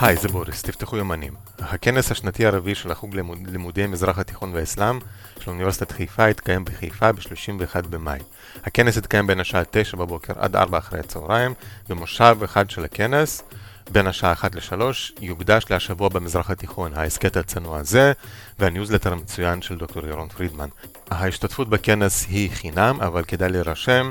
היי, 0.00 0.16
זה 0.16 0.28
בוריס, 0.28 0.62
תפתחו 0.62 0.96
יומנים. 0.96 1.34
הכנס 1.58 2.10
השנתי 2.10 2.46
הרביעי 2.46 2.74
של 2.74 2.92
החוג 2.92 3.14
לימוד, 3.14 3.38
לימודי 3.46 3.86
מזרח 3.86 4.18
התיכון 4.18 4.54
והאסלאם 4.54 4.98
של 5.40 5.50
אוניברסיטת 5.50 5.92
חיפה 5.92 6.30
יתקיים 6.30 6.64
בחיפה 6.64 7.12
ב-31 7.12 7.86
במאי. 7.90 8.18
הכנס 8.64 8.96
יתקיים 8.96 9.26
בין 9.26 9.40
השעה 9.40 9.62
9 9.70 9.96
בבוקר 9.96 10.32
עד 10.36 10.56
4 10.56 10.78
אחרי 10.78 11.00
הצהריים, 11.00 11.54
במושב 11.88 12.36
אחד 12.44 12.70
של 12.70 12.84
הכנס, 12.84 13.42
בין 13.90 14.06
השעה 14.06 14.32
1 14.32 14.54
ל-3, 14.54 14.82
יוקדש 15.20 15.64
להשבוע 15.70 16.08
במזרח 16.08 16.50
התיכון, 16.50 16.92
ההסכת 16.94 17.36
הצנוע 17.36 17.78
הזה, 17.78 18.12
והניוזלטר 18.58 19.12
המצוין 19.12 19.62
של 19.62 19.76
דוקטור 19.76 20.06
ירון 20.06 20.28
פרידמן. 20.28 20.68
ההשתתפות 21.10 21.68
בכנס 21.68 22.26
היא 22.28 22.50
חינם, 22.50 22.98
אבל 23.00 23.24
כדאי 23.24 23.48
להירשם. 23.48 24.10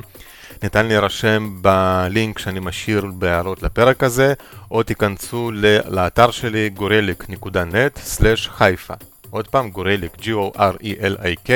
ניתן 0.64 0.86
להירשם 0.86 1.58
בלינק 1.62 2.40
שאני 2.40 2.60
משאיר 2.60 3.06
בהערות 3.14 3.64
לפרק 3.64 4.04
הזה, 4.04 4.34
או 4.72 4.84
תיכנסו 4.84 5.52
לאתר 5.88 6.32
שלי 6.32 6.70
gorelic.net/חיפה. 6.78 8.94
עוד 9.30 9.48
פעם, 9.48 9.70
גורליק, 9.70 10.16
g-o-r-e-l-i-k 10.22 11.50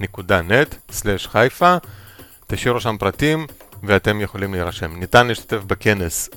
נקודה 0.00 0.40
net/חיפה. 0.40 1.76
תשאירו 2.46 2.80
שם 2.80 2.96
פרטים 2.98 3.46
ואתם 3.82 4.20
יכולים 4.20 4.54
להירשם. 4.54 4.96
ניתן 4.96 5.26
להשתתף 5.26 5.60
בכנס 5.66 6.30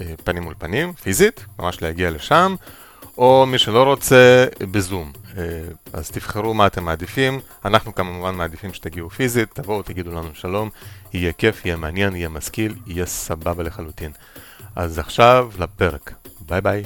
אה, 0.00 0.04
פנים 0.24 0.42
מול 0.42 0.54
פנים, 0.58 0.92
פיזית, 0.92 1.44
ממש 1.58 1.82
להגיע 1.82 2.10
לשם, 2.10 2.54
או 3.18 3.46
מי 3.46 3.58
שלא 3.58 3.82
רוצה, 3.82 4.46
בזום. 4.60 5.12
אה, 5.36 5.42
אז 5.92 6.10
תבחרו 6.10 6.54
מה 6.54 6.66
אתם 6.66 6.84
מעדיפים, 6.84 7.40
אנחנו 7.64 7.94
כמובן 7.94 8.34
מעדיפים 8.34 8.74
שתגיעו 8.74 9.10
פיזית, 9.10 9.54
תבואו, 9.54 9.82
תגידו 9.82 10.10
לנו 10.10 10.28
שלום, 10.34 10.70
יהיה 11.12 11.32
כיף, 11.32 11.66
יהיה 11.66 11.76
מעניין, 11.76 12.16
יהיה 12.16 12.28
משכיל, 12.28 12.74
יהיה 12.86 13.06
סבבה 13.06 13.62
לחלוטין. 13.62 14.12
אז 14.76 14.98
עכשיו 14.98 15.50
לפרק, 15.58 16.14
ביי 16.40 16.60
ביי. 16.60 16.84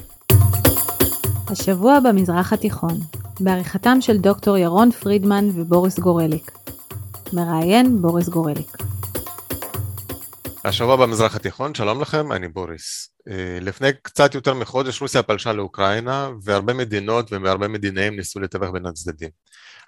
השבוע 1.48 2.00
במזרח 2.00 2.52
התיכון, 2.52 3.00
בעריכתם 3.40 4.00
של 4.00 4.18
דוקטור 4.18 4.58
ירון 4.58 4.90
פרידמן 4.90 5.48
ובוריס 5.54 5.98
גורליק. 5.98 6.50
מראיין 7.32 8.02
בוריס 8.02 8.28
גורליק. 8.28 8.76
השבוע 10.64 10.96
במזרח 10.96 11.36
התיכון, 11.36 11.74
שלום 11.74 12.00
לכם, 12.00 12.32
אני 12.32 12.48
בוריס. 12.48 13.08
אה, 13.28 13.58
לפני 13.60 13.88
קצת 14.02 14.34
יותר 14.34 14.54
מחודש 14.54 15.02
רוסיה 15.02 15.22
פלשה 15.22 15.52
לאוקראינה, 15.52 16.30
והרבה 16.44 16.72
מדינות 16.74 17.32
והרבה 17.32 17.68
מדינאים 17.68 18.16
ניסו 18.16 18.40
לתווך 18.40 18.70
בין 18.70 18.86
הצדדים. 18.86 19.28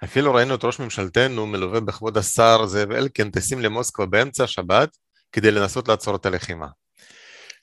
אפילו 0.03 0.33
ראינו 0.33 0.55
את 0.55 0.63
ראש 0.63 0.79
ממשלתנו 0.79 1.47
מלווה 1.47 1.79
בכבוד 1.79 2.17
השר 2.17 2.65
זאב 2.65 2.91
אלקין 2.91 3.31
טסים 3.31 3.61
למוסקבה 3.61 4.05
באמצע 4.05 4.43
השבת 4.43 4.97
כדי 5.31 5.51
לנסות 5.51 5.87
לעצור 5.87 6.15
את 6.15 6.25
הלחימה. 6.25 6.67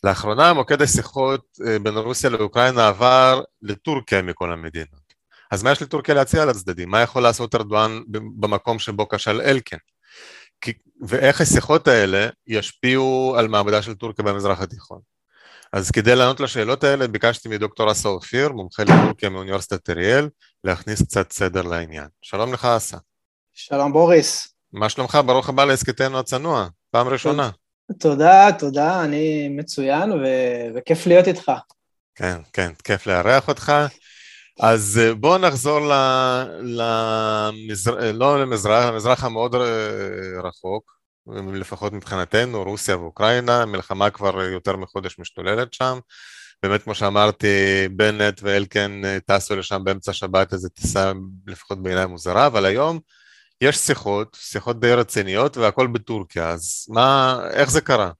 לאחרונה 0.04 0.52
מוקד 0.52 0.82
השיחות 0.82 1.44
אה, 1.66 1.78
בין 1.78 1.96
רוסיה 1.96 2.30
לאוקראינה 2.30 2.88
עבר 2.88 3.42
לטורקיה 3.62 4.22
מכל 4.22 4.52
המדינות. 4.52 5.12
אז 5.50 5.62
מה 5.62 5.72
יש 5.72 5.82
לטורקיה 5.82 6.14
להציע 6.14 6.44
לצדדים? 6.44 6.90
מה 6.90 7.00
יכול 7.00 7.22
לעשות 7.22 7.54
ארדואן 7.54 8.00
במקום 8.36 8.78
שבו 8.78 9.08
כשל 9.08 9.40
אלקין? 9.40 9.78
ואיך 11.08 11.40
השיחות 11.40 11.88
האלה 11.88 12.28
ישפיעו 12.46 13.34
על 13.38 13.48
מעמדה 13.48 13.82
של 13.82 13.94
טורקיה 13.94 14.24
במזרח 14.24 14.60
התיכון. 14.60 15.00
אז 15.72 15.90
כדי 15.90 16.16
לענות 16.16 16.40
לשאלות 16.40 16.84
האלה 16.84 17.08
ביקשתי 17.08 17.48
מדוקטור 17.48 17.92
אסא 17.92 18.08
אופיר, 18.08 18.52
מומחה 18.52 18.82
לטורקיה 18.82 19.28
מאוניברסיטת 19.28 19.90
אריאל, 19.90 20.28
להכניס 20.64 21.02
קצת 21.02 21.32
סדר 21.32 21.62
לעניין. 21.62 22.08
שלום 22.22 22.52
לך 22.52 22.64
אסא. 22.64 22.96
שלום 23.52 23.92
בוריס. 23.92 24.48
מה 24.72 24.88
שלומך? 24.88 25.18
ברוך 25.26 25.48
הבא 25.48 25.64
להסכתנו 25.64 26.18
הצנוע, 26.18 26.68
פעם 26.90 27.08
ראשונה. 27.08 27.50
תודה, 27.98 28.48
תודה, 28.58 29.04
אני 29.04 29.48
מצוין 29.48 30.12
ו- 30.12 30.76
וכיף 30.76 31.06
להיות 31.06 31.28
איתך. 31.28 31.52
כן, 32.14 32.36
כן, 32.52 32.72
כיף 32.84 33.06
לארח 33.06 33.48
אותך. 33.48 33.72
אז 34.60 35.00
אה, 35.02 35.14
בואו 35.14 35.38
נחזור 35.38 35.80
ל... 35.80 35.92
למזר... 36.62 38.12
לא 38.12 38.42
למזרח, 38.42 38.84
למזרח 38.84 39.24
המאוד 39.24 39.54
אה, 39.54 39.60
רחוק, 40.44 40.92
לפחות 41.26 41.92
מבחינתנו, 41.92 42.62
רוסיה 42.62 42.98
ואוקראינה, 42.98 43.66
מלחמה 43.66 44.10
כבר 44.10 44.42
יותר 44.42 44.76
מחודש 44.76 45.18
משתוללת 45.18 45.74
שם. 45.74 45.98
באמת, 46.62 46.82
כמו 46.82 46.94
שאמרתי, 46.94 47.46
בנט 47.90 48.40
ואלקן 48.42 49.04
אה, 49.04 49.18
טסו 49.26 49.56
לשם 49.56 49.84
באמצע 49.84 50.10
השבת, 50.10 50.52
איזו 50.52 50.68
טיסה 50.68 51.12
לפחות 51.46 51.82
בעיניי 51.82 52.06
מוזרה, 52.06 52.46
אבל 52.46 52.64
היום 52.64 53.00
יש 53.60 53.76
שיחות, 53.76 54.36
שיחות 54.40 54.80
די 54.80 54.92
רציניות, 54.92 55.56
והכל 55.56 55.86
בטורקיה, 55.86 56.50
אז 56.50 56.86
מה, 56.88 57.38
איך 57.52 57.70
זה 57.70 57.80
קרה? 57.80 58.10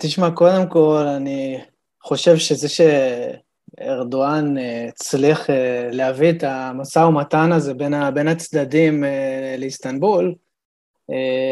תשמע, 0.00 0.30
קודם 0.30 0.68
כל, 0.68 1.04
אני 1.16 1.60
חושב 2.02 2.36
שזה 2.36 2.68
ש... 2.68 2.80
ארדואן 3.88 4.58
אה, 4.58 4.86
הצליח 4.88 5.50
אה, 5.50 5.88
להביא 5.92 6.30
את 6.30 6.42
המשא 6.42 6.98
ומתן 6.98 7.52
הזה 7.52 7.74
בין, 7.74 7.94
בין 8.14 8.28
הצדדים 8.28 9.04
אה, 9.04 9.54
לאיסטנבול, 9.58 10.34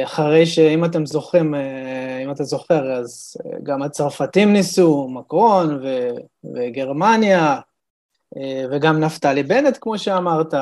אחרי 0.04 0.46
שאם 0.46 0.84
אתם 0.84 1.06
זוכרים, 1.06 1.54
אם 2.24 2.30
אתה 2.30 2.44
זוכר, 2.44 2.92
אז 2.92 3.36
גם 3.62 3.82
הצרפתים 3.82 4.52
ניסו, 4.52 5.08
מקרון 5.08 5.78
ו, 5.82 6.08
וגרמניה, 6.54 7.60
וגם 8.70 9.00
נפתלי 9.00 9.42
בנט, 9.42 9.78
כמו 9.80 9.98
שאמרת, 9.98 10.54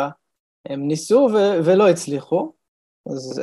הם 0.67 0.89
ניסו 0.89 1.29
ו, 1.35 1.37
ולא 1.65 1.89
הצליחו. 1.89 2.53
אז 3.11 3.43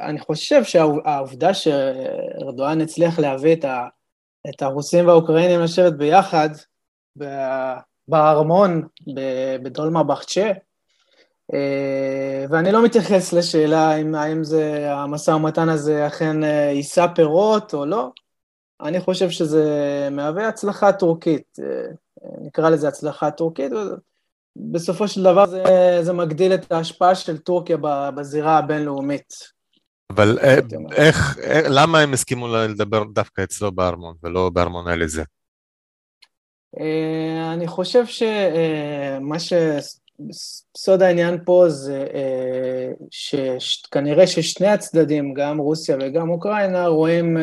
אני 0.00 0.20
חושב 0.20 0.64
שהעובדה 0.64 1.54
שארדואן 1.54 2.80
הצליח 2.80 3.18
להביא 3.18 3.52
את, 3.52 3.64
ה, 3.64 3.86
את 4.48 4.62
הרוסים 4.62 5.06
והאוקראינים 5.06 5.60
לשבת 5.60 5.92
ביחד, 5.92 6.50
בארמון 8.08 8.82
בדולמה 9.62 10.02
בחצ'ה, 10.02 10.52
אה, 11.54 12.44
ואני 12.50 12.72
לא 12.72 12.84
מתייחס 12.84 13.32
לשאלה 13.32 13.96
אם, 13.96 14.14
האם 14.14 14.44
זה, 14.44 14.92
המשא 14.92 15.30
ומתן 15.30 15.68
הזה 15.68 16.06
אכן 16.06 16.44
אה, 16.44 16.70
יישא 16.74 17.06
פירות 17.14 17.74
או 17.74 17.86
לא. 17.86 18.10
אני 18.80 19.00
חושב 19.00 19.30
שזה 19.30 19.64
מהווה 20.10 20.48
הצלחה 20.48 20.92
טורקית, 20.92 21.58
אה, 21.62 21.86
נקרא 22.40 22.70
לזה 22.70 22.88
הצלחה 22.88 23.30
טורקית, 23.30 23.72
בסופו 24.56 25.08
של 25.08 25.22
דבר 25.22 25.46
זה, 25.46 25.62
זה 26.02 26.12
מגדיל 26.12 26.54
את 26.54 26.72
ההשפעה 26.72 27.14
של 27.14 27.38
טורקיה 27.38 27.76
בזירה 28.14 28.58
הבינלאומית. 28.58 29.34
אבל 30.10 30.38
איך, 30.92 31.38
למה 31.68 31.98
הם 31.98 32.12
הסכימו 32.12 32.48
לדבר 32.48 33.04
דווקא 33.04 33.42
אצלו 33.42 33.72
בארמון 33.72 34.14
ולא 34.22 34.50
בארמון 34.50 34.88
אליזה? 34.88 35.24
אה, 36.78 37.52
אני 37.52 37.66
חושב 37.66 38.06
שמה 38.06 39.36
אה, 39.52 39.78
שסוד 40.30 41.02
העניין 41.02 41.38
פה 41.44 41.64
זה 41.68 42.06
אה, 42.14 42.90
שכנראה 43.10 44.26
ששני 44.26 44.68
הצדדים, 44.68 45.34
גם 45.34 45.58
רוסיה 45.58 45.96
וגם 46.00 46.30
אוקראינה, 46.30 46.86
רואים 46.86 47.36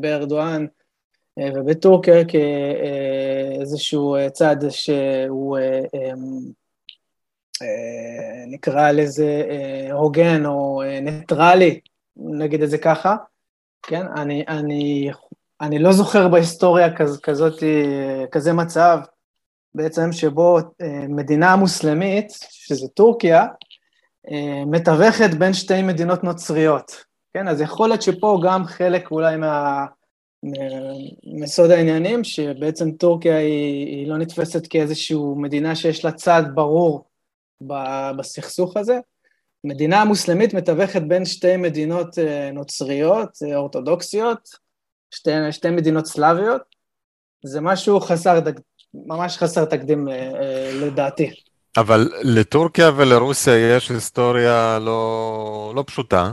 בארדואן 0.00 0.66
ובטורקיה 1.38 2.24
כאיזשהו 2.24 4.16
צד 4.32 4.56
שהוא 4.68 5.58
נקרא 8.46 8.90
לזה 8.90 9.42
הוגן 9.92 10.46
או 10.46 10.82
ניטרלי, 11.02 11.80
נגיד 12.16 12.62
את 12.62 12.70
זה 12.70 12.78
ככה, 12.78 13.16
כן? 13.82 14.06
אני, 14.16 14.44
אני 14.48 15.10
אני 15.60 15.78
לא 15.78 15.92
זוכר 15.92 16.28
בהיסטוריה 16.28 16.96
כז, 16.96 17.20
כזאת, 17.20 17.62
כזה 18.32 18.52
מצב 18.52 18.98
בעצם 19.74 20.12
שבו 20.12 20.58
אה, 20.58 21.04
מדינה 21.08 21.56
מוסלמית, 21.56 22.26
שזה 22.50 22.88
טורקיה, 22.88 23.46
אה, 24.30 24.64
מתווכת 24.66 25.30
בין 25.38 25.52
שתי 25.52 25.82
מדינות 25.82 26.24
נוצריות, 26.24 27.04
כן? 27.34 27.48
אז 27.48 27.60
יכול 27.60 27.88
להיות 27.88 28.02
שפה 28.02 28.40
גם 28.44 28.64
חלק 28.64 29.10
אולי 29.10 29.36
מה... 29.36 29.86
מסוד 31.24 31.70
העניינים, 31.70 32.24
שבעצם 32.24 32.90
טורקיה 32.90 33.36
היא, 33.36 33.86
היא 33.86 34.08
לא 34.08 34.18
נתפסת 34.18 34.66
כאיזושהי 34.66 35.16
מדינה 35.36 35.74
שיש 35.76 36.04
לה 36.04 36.12
צד 36.12 36.42
ברור 36.54 37.04
בסכסוך 38.16 38.76
הזה. 38.76 38.98
מדינה 39.64 40.04
מוסלמית 40.04 40.54
מתווכת 40.54 41.02
בין 41.02 41.24
שתי 41.24 41.56
מדינות 41.56 42.18
אה, 42.18 42.50
נוצריות, 42.52 43.38
אורתודוקסיות, 43.54 44.48
שתי, 45.10 45.30
שתי 45.52 45.70
מדינות 45.70 46.06
סלאביות, 46.06 46.62
זה 47.44 47.60
משהו 47.60 48.00
חסר, 48.00 48.40
ממש 48.94 49.38
חסר 49.38 49.64
תקדים 49.64 50.08
אה, 50.08 50.14
אה, 50.14 50.72
לדעתי. 50.74 51.30
אבל 51.76 52.08
לטורקיה 52.22 52.90
ולרוסיה 52.96 53.76
יש 53.76 53.90
היסטוריה 53.90 54.78
לא, 54.78 55.72
לא 55.76 55.84
פשוטה. 55.86 56.32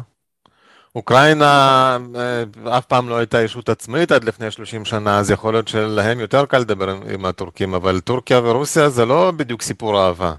אוקראינה 0.96 1.98
אה, 2.16 2.78
אף 2.78 2.86
פעם 2.86 3.10
לא 3.10 3.18
הייתה 3.18 3.42
ישות 3.42 3.70
עצמאית 3.70 4.12
עד 4.12 4.24
לפני 4.24 4.52
30 4.52 4.86
שנה, 4.86 5.20
אז 5.20 5.32
יכול 5.32 5.54
להיות 5.54 5.68
שלהם 5.68 6.20
יותר 6.20 6.46
קל 6.46 6.60
לדבר 6.60 6.90
עם 7.14 7.26
הטורקים, 7.26 7.74
אבל 7.74 8.00
טורקיה 8.00 8.40
ורוסיה 8.40 8.90
זה 8.90 9.06
לא 9.06 9.32
בדיוק 9.32 9.62
סיפור 9.62 10.06
אהבה. 10.06 10.34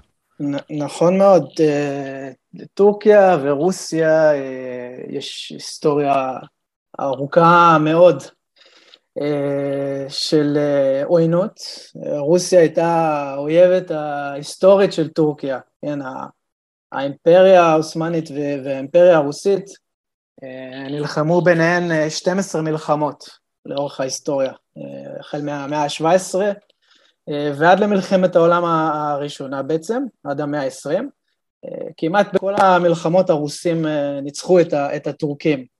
נכון 0.69 1.17
מאוד, 1.17 1.49
טורקיה 2.73 3.37
ורוסיה 3.43 4.31
יש 5.09 5.51
היסטוריה 5.55 6.31
ארוכה 6.99 7.77
מאוד. 7.79 8.23
של 10.09 10.57
עוינות. 11.05 11.59
רוסיה 12.17 12.59
הייתה 12.59 12.87
האויבת 12.87 13.91
ההיסטורית 13.91 14.93
של 14.93 15.07
טורקיה, 15.07 15.59
כן, 15.81 15.99
האימפריה 16.91 17.63
העות'מאנית 17.63 18.29
והאימפריה 18.63 19.17
הרוסית 19.17 19.65
נלחמו 20.89 21.41
ביניהן 21.41 22.09
12 22.09 22.61
מלחמות 22.61 23.29
לאורך 23.65 23.99
ההיסטוריה, 23.99 24.51
החל 25.19 25.41
מהמאה 25.41 25.83
ה-17 25.83 26.35
ועד 27.29 27.79
למלחמת 27.79 28.35
העולם 28.35 28.65
הראשונה 28.65 29.63
בעצם, 29.63 30.03
עד 30.23 30.41
המאה 30.41 30.63
ה-20. 30.63 31.03
כמעט 31.97 32.33
בכל 32.33 32.53
המלחמות 32.57 33.29
הרוסים 33.29 33.85
ניצחו 34.21 34.59
את 34.69 35.07
הטורקים. 35.07 35.78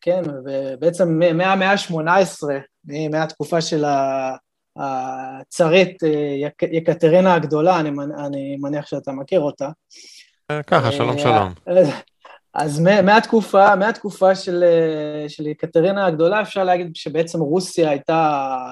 כן, 0.00 0.22
ובעצם 0.44 1.18
מהמאה 1.18 1.72
ה-18, 1.72 2.42
מהתקופה 3.10 3.60
של 3.60 3.84
הצרית 4.76 6.02
יקטרינה 6.62 7.34
הגדולה, 7.34 7.80
אני, 7.80 7.90
אני 8.26 8.56
מניח 8.60 8.86
שאתה 8.86 9.12
מכיר 9.12 9.40
אותה. 9.40 9.68
ככה, 10.66 10.92
שלום 10.92 11.18
שלום. 11.18 11.52
אז 12.54 12.80
מהתקופה, 12.80 13.76
מהתקופה 13.76 14.34
של, 14.34 14.64
של 15.28 15.46
יקטרינה 15.46 16.06
הגדולה 16.06 16.42
אפשר 16.42 16.64
להגיד 16.64 16.96
שבעצם 16.96 17.40
רוסיה 17.40 17.90
הייתה 17.90 18.16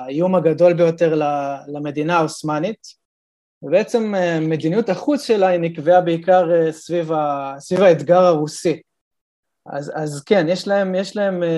האיום 0.05 0.35
הגדול 0.35 0.73
ביותר 0.73 1.21
למדינה 1.69 2.17
העות'מאנית, 2.17 3.03
ובעצם 3.63 4.15
מדיניות 4.41 4.89
החוץ 4.89 5.27
שלה 5.27 5.49
היא 5.49 5.61
נקבעה 5.61 6.01
בעיקר 6.01 6.73
סביב, 6.73 7.13
ה, 7.13 7.55
סביב 7.59 7.83
האתגר 7.83 8.21
הרוסי. 8.21 8.81
אז, 9.67 9.93
אז 9.95 10.23
כן, 10.25 10.47
יש 10.49 10.69
להם, 10.69 10.95
יש 10.95 11.17
להם 11.17 11.43
אה, 11.43 11.49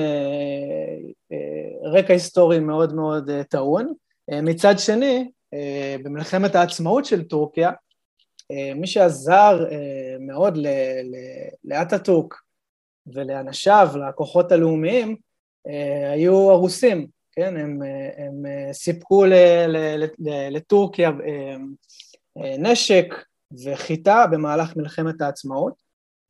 אה, 1.33 1.91
רקע 1.91 2.13
היסטורי 2.13 2.61
מאוד 2.61 2.95
מאוד 2.95 3.31
אה, 3.31 3.45
טעון. 3.45 3.93
אה, 4.33 4.43
מצד 4.43 4.79
שני, 4.79 5.31
אה, 5.55 5.97
במלחמת 6.03 6.55
העצמאות 6.55 7.05
של 7.05 7.23
טורקיה, 7.23 7.71
אה, 8.51 8.75
מי 8.75 8.87
שעזר 8.87 9.65
אה, 9.71 10.17
מאוד 10.21 10.59
לאטאטורק 11.65 12.35
ולאנשיו, 13.07 13.89
לכוחות 14.09 14.53
הלאומיים, 14.53 15.17
אה, 15.69 16.13
היו 16.13 16.51
הרוסים, 16.51 17.07
כן? 17.33 17.57
הם, 17.57 17.79
הם 18.17 18.43
סיפקו 18.73 19.25
לטורקיה 20.51 21.11
נשק 22.59 23.15
וחיטה 23.65 24.25
במהלך 24.31 24.77
מלחמת 24.77 25.21
העצמאות. 25.21 25.75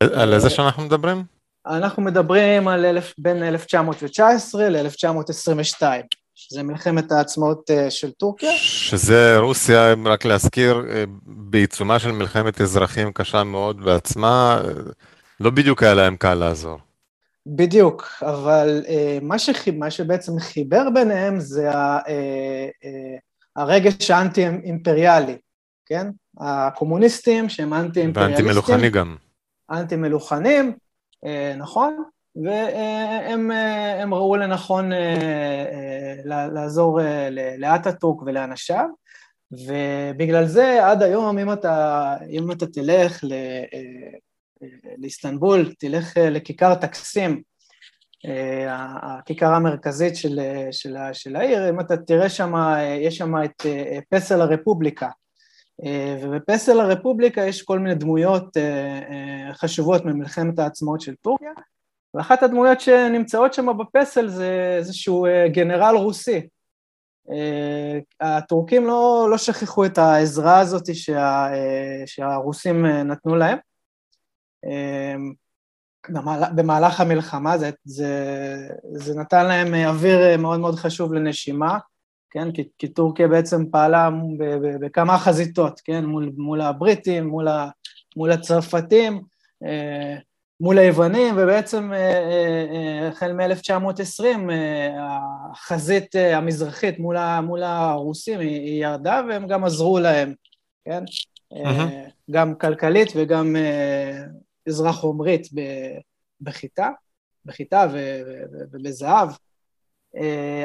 על 0.00 0.32
איזה 0.34 0.50
שנה 0.50 0.66
אנחנו 0.66 0.82
מדברים? 0.82 1.33
אנחנו 1.66 2.02
מדברים 2.02 2.68
על 2.68 2.84
אלף, 2.84 3.14
בין 3.18 3.42
1919 3.42 4.68
ל-1922. 4.68 5.82
שזה 6.34 6.62
מלחמת 6.62 7.12
העצמאות 7.12 7.70
אה, 7.70 7.90
של 7.90 8.10
טורקיה. 8.10 8.52
שזה 8.56 9.38
רוסיה, 9.38 9.94
רק 10.04 10.24
להזכיר, 10.24 10.86
אה, 10.90 11.04
בעיצומה 11.26 11.98
של 11.98 12.12
מלחמת 12.12 12.60
אזרחים 12.60 13.12
קשה 13.12 13.44
מאוד 13.44 13.84
בעצמה, 13.84 14.60
אה, 14.64 14.70
לא 15.40 15.50
בדיוק 15.50 15.82
היה 15.82 15.94
להם 15.94 16.16
קל 16.16 16.34
לעזור. 16.34 16.78
בדיוק, 17.46 18.08
אבל 18.22 18.82
מה, 19.22 19.38
שח... 19.38 19.68
מה 19.68 19.90
שבעצם 19.90 20.38
חיבר 20.38 20.90
ביניהם 20.94 21.40
זה 21.40 21.70
הרגש 23.56 24.10
האנטי-אימפריאלי, 24.10 25.36
כן? 25.86 26.10
הקומוניסטים 26.40 27.48
שהם 27.48 27.74
אנטי-אימפריאליסטים. 27.74 28.46
ואנטי-מלוכני 28.46 28.90
גם. 28.90 29.16
אנטי-מלוכנים, 29.70 30.72
נכון, 31.58 32.04
והם 32.36 34.14
ראו 34.14 34.36
לנכון 34.36 34.92
אה, 34.92 34.98
אה, 35.72 36.46
לעזור 36.52 37.00
אה, 37.00 37.28
לאטאטורק 37.58 38.22
ולאנשיו, 38.22 38.88
ובגלל 39.52 40.46
זה 40.46 40.86
עד 40.86 41.02
היום 41.02 41.38
אם 41.38 41.52
אתה, 41.52 42.16
אם 42.30 42.52
אתה 42.52 42.66
תלך 42.66 43.24
לאיסטנבול, 44.98 45.74
תלך 45.78 46.16
לכיכר 46.16 46.74
טקסים, 46.74 47.42
הכיכר 48.68 49.54
המרכזית 49.54 50.16
של, 50.16 50.40
של, 50.70 50.96
של 51.12 51.36
העיר, 51.36 51.70
אם 51.70 51.80
אתה 51.80 51.96
תראה 51.96 52.28
שם, 52.28 52.52
יש 53.00 53.16
שם 53.16 53.44
את 53.44 53.66
פסל 54.10 54.40
הרפובליקה, 54.40 55.08
ובפסל 56.22 56.80
הרפובליקה 56.80 57.40
יש 57.46 57.62
כל 57.62 57.78
מיני 57.78 57.94
דמויות 57.94 58.56
חשובות 59.52 60.04
ממלחמת 60.04 60.58
העצמאות 60.58 61.00
של 61.00 61.14
טורקיה, 61.14 61.52
ואחת 62.14 62.42
הדמויות 62.42 62.80
שנמצאות 62.80 63.54
שם 63.54 63.78
בפסל 63.78 64.28
זה 64.28 64.74
איזשהו 64.78 65.26
אה, 65.26 65.48
גנרל 65.48 65.96
רוסי. 65.96 66.48
אה, 67.30 67.98
הטורקים 68.20 68.86
לא, 68.86 69.26
לא 69.30 69.38
שכחו 69.38 69.84
את 69.84 69.98
העזרה 69.98 70.58
הזאת 70.58 70.94
שה, 70.94 71.52
אה, 71.52 72.02
שהרוסים 72.06 72.86
נתנו 72.86 73.36
להם. 73.36 73.58
במהלך 76.54 77.00
המלחמה 77.00 77.58
זה, 77.58 77.70
זה, 77.84 78.14
זה 78.92 79.14
נתן 79.14 79.46
להם 79.46 79.74
אוויר 79.74 80.36
מאוד 80.38 80.60
מאוד 80.60 80.74
חשוב 80.74 81.14
לנשימה, 81.14 81.78
כן? 82.34 82.52
כי, 82.52 82.68
כי 82.78 82.88
טורקיה 82.88 83.28
בעצם 83.28 83.70
פעלה 83.70 84.10
בכמה 84.80 85.18
חזיתות, 85.18 85.80
כן? 85.84 86.04
מול, 86.04 86.32
מול 86.36 86.60
הבריטים, 86.60 87.26
מול, 87.26 87.48
ה, 87.48 87.68
מול 88.16 88.32
הצרפתים, 88.32 89.22
מול 90.60 90.78
היוונים, 90.78 91.34
ובעצם 91.38 91.92
אה, 91.92 91.98
אה, 91.98 92.66
אה, 92.72 93.08
החל 93.08 93.32
מ-1920 93.32 94.52
החזית 95.52 96.14
המזרחית 96.14 96.98
מול, 96.98 97.16
מול 97.40 97.62
הרוסים 97.62 98.40
היא, 98.40 98.60
היא 98.60 98.84
ירדה 98.84 99.20
והם 99.28 99.46
גם 99.46 99.64
עזרו 99.64 99.98
להם, 99.98 100.34
כן? 100.84 101.04
גם 102.30 102.54
כלכלית 102.54 103.08
וגם 103.16 103.56
עזרה 104.68 104.92
חומרית 104.92 105.48
בחיטה, 106.40 106.90
בחיטה 107.44 107.86
ובזהב. 108.72 109.28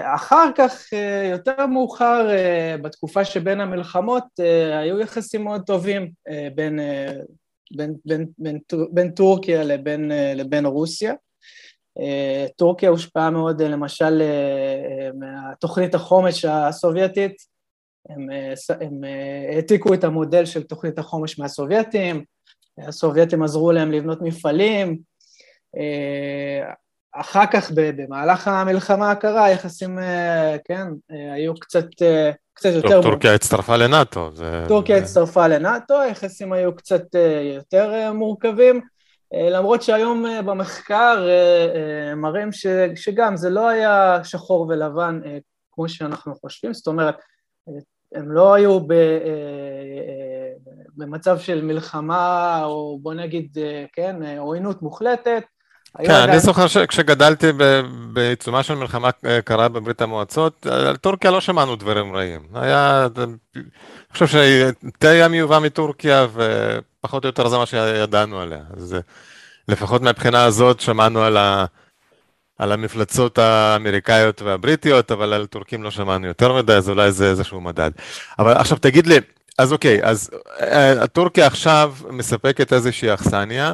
אחר 0.01 0.49
כך, 0.55 0.93
יותר 1.31 1.65
מאוחר, 1.65 2.29
בתקופה 2.81 3.25
שבין 3.25 3.61
המלחמות, 3.61 4.23
היו 4.73 4.99
יחסים 4.99 5.43
מאוד 5.43 5.61
טובים 5.65 6.11
בין 6.55 6.79
בין, 7.71 7.95
בין, 8.05 8.27
בין, 8.37 8.59
בין 8.91 9.11
טורקיה 9.11 9.63
לבין, 9.63 10.11
לבין 10.35 10.65
רוסיה. 10.65 11.13
טורקיה 12.55 12.89
הושפעה 12.89 13.29
מאוד 13.29 13.61
למשל 13.61 14.21
מהתוכנית 15.13 15.95
החומש 15.95 16.45
הסובייטית, 16.45 17.35
הם, 18.09 18.27
הם 18.81 19.01
העתיקו 19.53 19.93
את 19.93 20.03
המודל 20.03 20.45
של 20.45 20.63
תוכנית 20.63 20.99
החומש 20.99 21.39
מהסובייטים, 21.39 22.23
הסובייטים 22.77 23.43
עזרו 23.43 23.71
להם 23.71 23.91
לבנות 23.91 24.21
מפעלים, 24.21 24.99
אחר 27.19 27.45
כך 27.53 27.71
במהלך 27.75 28.47
המלחמה 28.47 29.11
הקרה 29.11 29.45
היחסים, 29.45 29.99
כן, 30.65 30.87
היו 31.09 31.53
קצת 31.55 31.85
קצת 32.59 32.69
יותר... 32.75 33.01
טורקיה 33.01 33.33
הצטרפה 33.33 33.75
לנאטו. 33.75 34.29
טורקיה 34.67 34.97
הצטרפה 34.97 35.47
לנאטו, 35.47 36.01
היחסים 36.01 36.53
היו 36.53 36.75
קצת 36.75 37.15
אה, 37.15 37.51
יותר 37.55 37.93
אה, 37.93 38.13
מורכבים, 38.13 38.81
אה, 39.33 39.49
למרות 39.49 39.81
שהיום 39.81 40.25
במחקר 40.45 41.27
מראים 42.15 42.51
ש, 42.51 42.67
שגם 42.95 43.37
זה 43.37 43.49
לא 43.49 43.67
היה 43.67 44.19
שחור 44.23 44.67
ולבן 44.69 45.19
כמו 45.71 45.89
שאנחנו 45.89 46.35
חושבים, 46.35 46.73
זאת 46.73 46.87
אומרת, 46.87 47.15
הם 48.15 48.31
לא 48.31 48.53
היו 48.53 48.79
ב, 48.79 48.93
במצב 50.97 51.39
של 51.39 51.65
מלחמה, 51.65 52.61
או 52.63 52.99
בוא 53.01 53.13
נגיד, 53.13 53.57
כן, 53.93 54.37
עוינות 54.37 54.81
מוחלטת, 54.81 55.43
כן, 55.97 56.11
אני 56.11 56.39
זוכר 56.39 56.67
שכשגדלתי 56.67 57.47
בעיצומה 58.13 58.63
של 58.63 58.75
מלחמה 58.75 59.09
אה, 59.25 59.41
קרה 59.41 59.67
בברית 59.67 60.01
המועצות, 60.01 60.65
על 60.65 60.95
טורקיה 60.95 61.31
לא 61.31 61.41
שמענו 61.41 61.75
דברים 61.75 62.15
רעים. 62.15 62.41
היה, 62.53 63.07
אני 63.17 63.63
חושב 64.13 64.27
שתה 64.27 65.09
היה 65.09 65.27
מיובא 65.27 65.59
מטורקיה, 65.59 66.27
ופחות 66.33 67.23
או 67.23 67.29
יותר 67.29 67.47
זה 67.47 67.57
מה 67.57 67.65
שידענו 67.65 68.39
עליה. 68.39 68.61
אז 68.77 68.93
אה, 68.93 68.99
לפחות 69.67 70.01
מהבחינה 70.01 70.43
הזאת 70.43 70.79
שמענו 70.79 71.21
על, 71.21 71.37
ה, 71.37 71.65
על 72.57 72.71
המפלצות 72.71 73.37
האמריקאיות 73.37 74.41
והבריטיות, 74.41 75.11
אבל 75.11 75.33
על 75.33 75.45
טורקים 75.45 75.83
לא 75.83 75.91
שמענו 75.91 76.27
יותר 76.27 76.53
מדי, 76.53 76.73
אז 76.73 76.89
אולי 76.89 77.11
זה 77.11 77.29
איזשהו 77.29 77.61
מדד. 77.61 77.91
אבל 78.39 78.51
עכשיו 78.51 78.77
תגיד 78.77 79.07
לי, 79.07 79.15
אז 79.57 79.73
אוקיי, 79.73 79.99
אז 80.03 80.29
אה, 80.61 81.07
טורקיה 81.07 81.47
עכשיו 81.47 81.93
מספקת 82.09 82.73
איזושהי 82.73 83.13
אכסניה. 83.13 83.73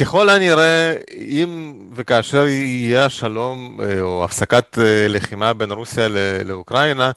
ככל 0.00 0.28
הנראה, 0.28 0.94
אם 1.18 1.74
וכאשר 1.94 2.46
יהיה 2.46 3.04
השלום 3.04 3.80
אה, 3.82 4.00
או 4.00 4.24
הפסקת 4.24 4.78
אה, 4.78 5.08
לחימה 5.08 5.52
בין 5.52 5.72
רוסיה 5.72 6.08
לאוקראינה, 6.44 7.10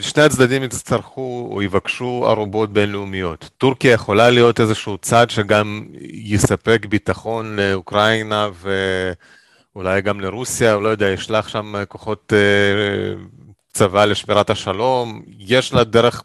שני 0.00 0.22
הצדדים 0.22 0.62
יצטרכו 0.62 1.48
או 1.52 1.62
יבקשו 1.62 2.24
ערובות 2.26 2.72
בינלאומיות. 2.72 3.50
טורקיה 3.58 3.92
יכולה 3.92 4.30
להיות 4.30 4.60
איזשהו 4.60 4.98
צד 4.98 5.30
שגם 5.30 5.86
יספק 6.02 6.86
ביטחון 6.88 7.56
לאוקראינה 7.56 8.48
אולי 9.76 10.02
גם 10.02 10.20
לרוסיה, 10.20 10.76
לא 10.76 10.88
יודע, 10.88 11.08
ישלח 11.08 11.48
שם 11.48 11.74
כוחות 11.88 12.32
אה, 12.32 13.14
צבא 13.72 14.04
לשמירת 14.04 14.50
השלום, 14.50 15.22
יש 15.38 15.72
לה 15.72 15.84
דרך 15.84 16.22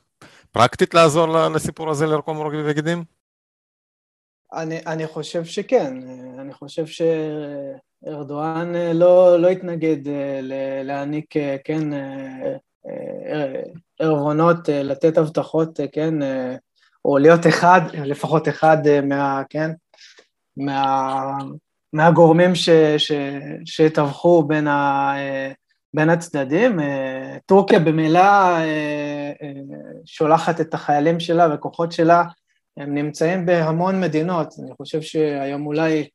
פרקטית 0.51 0.93
לעזור 0.93 1.49
לסיפור 1.49 1.89
הזה 1.89 2.07
לרקום 2.07 2.37
רוגבי 2.37 2.61
וגידים? 2.65 3.16
אני, 4.53 4.79
אני 4.87 5.07
חושב 5.07 5.45
שכן, 5.45 5.93
אני 6.39 6.53
חושב 6.53 6.85
שארדואן 8.05 8.73
לא, 8.93 9.39
לא 9.39 9.47
התנגד 9.47 9.97
להעניק, 10.83 11.33
כן, 11.63 11.89
ערבונות, 13.99 14.69
לתת 14.69 15.17
הבטחות, 15.17 15.79
כן, 15.91 16.13
או 17.05 17.17
להיות 17.17 17.47
אחד, 17.47 17.81
לפחות 17.93 18.47
אחד 18.47 18.77
מה, 19.03 19.41
כן, 19.49 19.71
מה, 20.57 21.37
מהגורמים 21.93 22.51
שתווכו 23.65 24.43
בין, 24.43 24.67
בין 25.93 26.09
הצדדים. 26.09 26.79
טורקיה 27.45 27.79
במילא 27.79 28.21
שולחת 30.05 30.61
את 30.61 30.73
החיילים 30.73 31.19
שלה 31.19 31.47
וכוחות 31.53 31.91
שלה 31.91 32.23
הם 32.77 32.93
נמצאים 32.93 33.45
בהמון 33.45 34.01
מדינות, 34.01 34.53
אני 34.59 34.71
חושב 34.77 35.01
שהיום 35.01 35.65
אולי, 35.65 36.07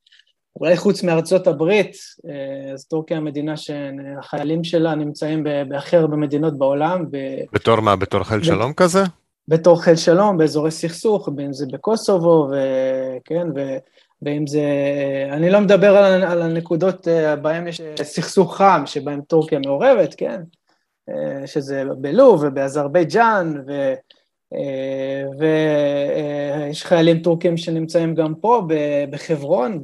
אולי 0.61 0.77
חוץ 0.77 1.03
מארצות 1.03 1.47
הברית, 1.47 1.97
אה, 2.29 2.73
אז 2.73 2.87
טורקיה 2.87 3.17
המדינה 3.17 3.57
שהחיילים 3.57 4.65
שלה 4.65 4.95
נמצאים 4.95 5.45
בהכי 5.69 5.97
הרבה 5.97 6.17
מדינות 6.17 6.59
בעולם. 6.59 7.05
ב... 7.11 7.17
בתור 7.53 7.81
מה? 7.81 7.97
בתור 7.97 8.23
חיל 8.23 8.43
שלום 8.43 8.73
כזה? 8.73 9.03
בתור 9.49 9.83
חיל 9.83 9.97
שלום, 9.97 10.39
באזורי 10.39 10.71
סכסוך, 10.71 11.29
בין 11.35 11.53
זה 11.53 11.67
בקוסובו, 11.73 12.49
וכן, 12.51 13.47
ו... 13.57 13.77
ואם 14.25 14.47
זה... 14.47 14.63
אני 15.33 15.51
לא 15.51 15.61
מדבר 15.61 15.97
על, 15.97 16.25
על 16.25 16.43
הנקודות 16.43 17.09
אה, 17.09 17.37
בהן 17.37 17.69
יש 17.69 17.81
סכסוך 18.03 18.57
חם, 18.57 18.83
שבהן 18.87 19.21
טורקיה 19.21 19.59
מעורבת, 19.59 20.15
כן? 20.15 20.41
אה, 21.09 21.47
שזה 21.47 21.85
בלוב 21.99 22.45
ובאזרבייג'אן, 22.45 23.63
ו... 23.67 23.95
אה, 24.55 25.25
ויש 25.39 26.85
חיילים 26.85 27.19
טורקים 27.19 27.57
שנמצאים 27.57 28.15
גם 28.15 28.35
פה 28.35 28.63
בחברון, 29.11 29.83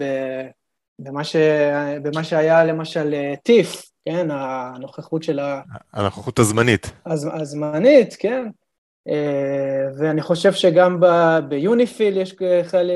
במה, 0.99 1.25
ש... 1.25 1.37
במה 2.03 2.25
שהיה 2.25 2.65
למשל 2.65 3.15
טיף, 3.43 3.91
כן, 4.05 4.29
הנוכחות 4.31 5.23
של 5.23 5.39
ה... 5.39 5.61
הנוכחות 5.93 6.39
הזמנית. 6.39 6.93
הז... 7.07 7.29
הזמנית, 7.33 8.17
כן. 8.19 8.49
אה, 9.09 9.89
ואני 9.99 10.23
חושב 10.23 10.53
שגם 10.53 11.01
ב... 11.01 11.07
ביוניפיל 11.49 12.17
יש 12.17 12.37
חייל... 12.63 12.91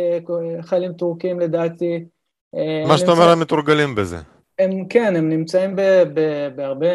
חיילים 0.61 0.93
טורקים 0.93 1.41
לדעתי. 1.41 2.05
אה, 2.55 2.85
מה 2.88 2.99
שאתה 2.99 3.11
אומר, 3.11 3.31
הם 3.31 3.41
מתורגלים 3.41 3.95
בזה. 3.95 4.17
הם, 4.59 4.88
כן, 4.88 5.17
הם 5.17 5.29
נמצאים 5.29 5.76
ב, 5.76 5.81
ב, 6.14 6.49
בהרבה 6.57 6.87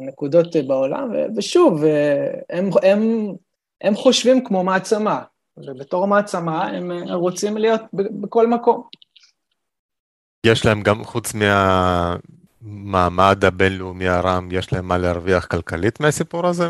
נקודות 0.00 0.56
בעולם, 0.66 1.12
ושוב, 1.36 1.84
הם, 2.50 2.70
הם 2.82 3.32
הם 3.80 3.94
חושבים 3.94 4.44
כמו 4.44 4.64
מעצמה, 4.64 5.22
ובתור 5.56 6.06
מעצמה 6.06 6.66
הם 6.66 6.92
רוצים 7.10 7.56
להיות 7.56 7.80
בכל 7.92 8.46
מקום. 8.46 8.82
יש 10.46 10.66
להם 10.66 10.82
גם, 10.82 11.04
חוץ 11.04 11.32
מהמעמד 11.34 13.44
הבינלאומי 13.44 14.08
הרם, 14.08 14.48
יש 14.52 14.72
להם 14.72 14.88
מה 14.88 14.98
להרוויח 14.98 15.46
כלכלית 15.46 16.00
מהסיפור 16.00 16.46
הזה? 16.46 16.68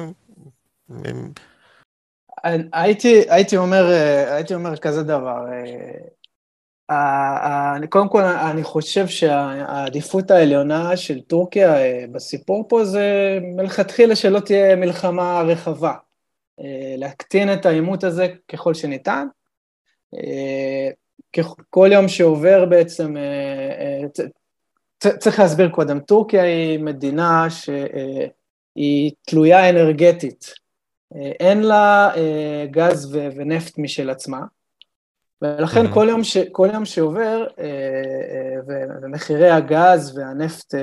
הייתי, 2.72 3.22
הייתי, 3.28 3.56
אומר, 3.56 3.84
הייתי 4.30 4.54
אומר 4.54 4.76
כזה 4.76 5.02
דבר, 5.02 5.44
קודם 7.88 8.08
כל 8.08 8.22
אני 8.22 8.62
חושב 8.62 9.06
שהעדיפות 9.06 10.30
העליונה 10.30 10.96
של 10.96 11.20
טורקיה 11.20 11.74
בסיפור 12.12 12.68
פה 12.68 12.84
זה 12.84 13.38
מלכתחילה 13.56 14.16
שלא 14.16 14.40
תהיה 14.40 14.76
מלחמה 14.76 15.42
רחבה. 15.42 15.92
אה, 16.60 16.94
להקטין 16.96 17.52
את 17.52 17.66
העימות 17.66 18.04
הזה 18.04 18.28
ככל 18.48 18.74
שניתן. 18.74 19.26
אה, 20.14 20.90
כל 21.70 21.88
יום 21.92 22.08
שעובר 22.08 22.64
בעצם, 22.64 23.16
אה, 23.16 24.02
צריך 25.18 25.38
להסביר 25.38 25.68
קודם, 25.68 26.00
טורקיה 26.00 26.42
היא 26.42 26.78
מדינה 26.78 27.46
שהיא 27.50 29.12
תלויה 29.22 29.70
אנרגטית, 29.70 30.54
אין 31.14 31.62
לה 31.62 32.10
גז 32.70 33.14
ונפט 33.14 33.78
משל 33.78 34.10
עצמה, 34.10 34.40
ולכן. 35.42 35.92
כל, 35.94 36.06
יום 36.10 36.24
ש, 36.24 36.36
כל 36.52 36.68
יום 36.72 36.84
שעובר 36.84 37.46
ומחירי 39.02 39.50
הגז 39.50 40.18
והנפט 40.18 40.74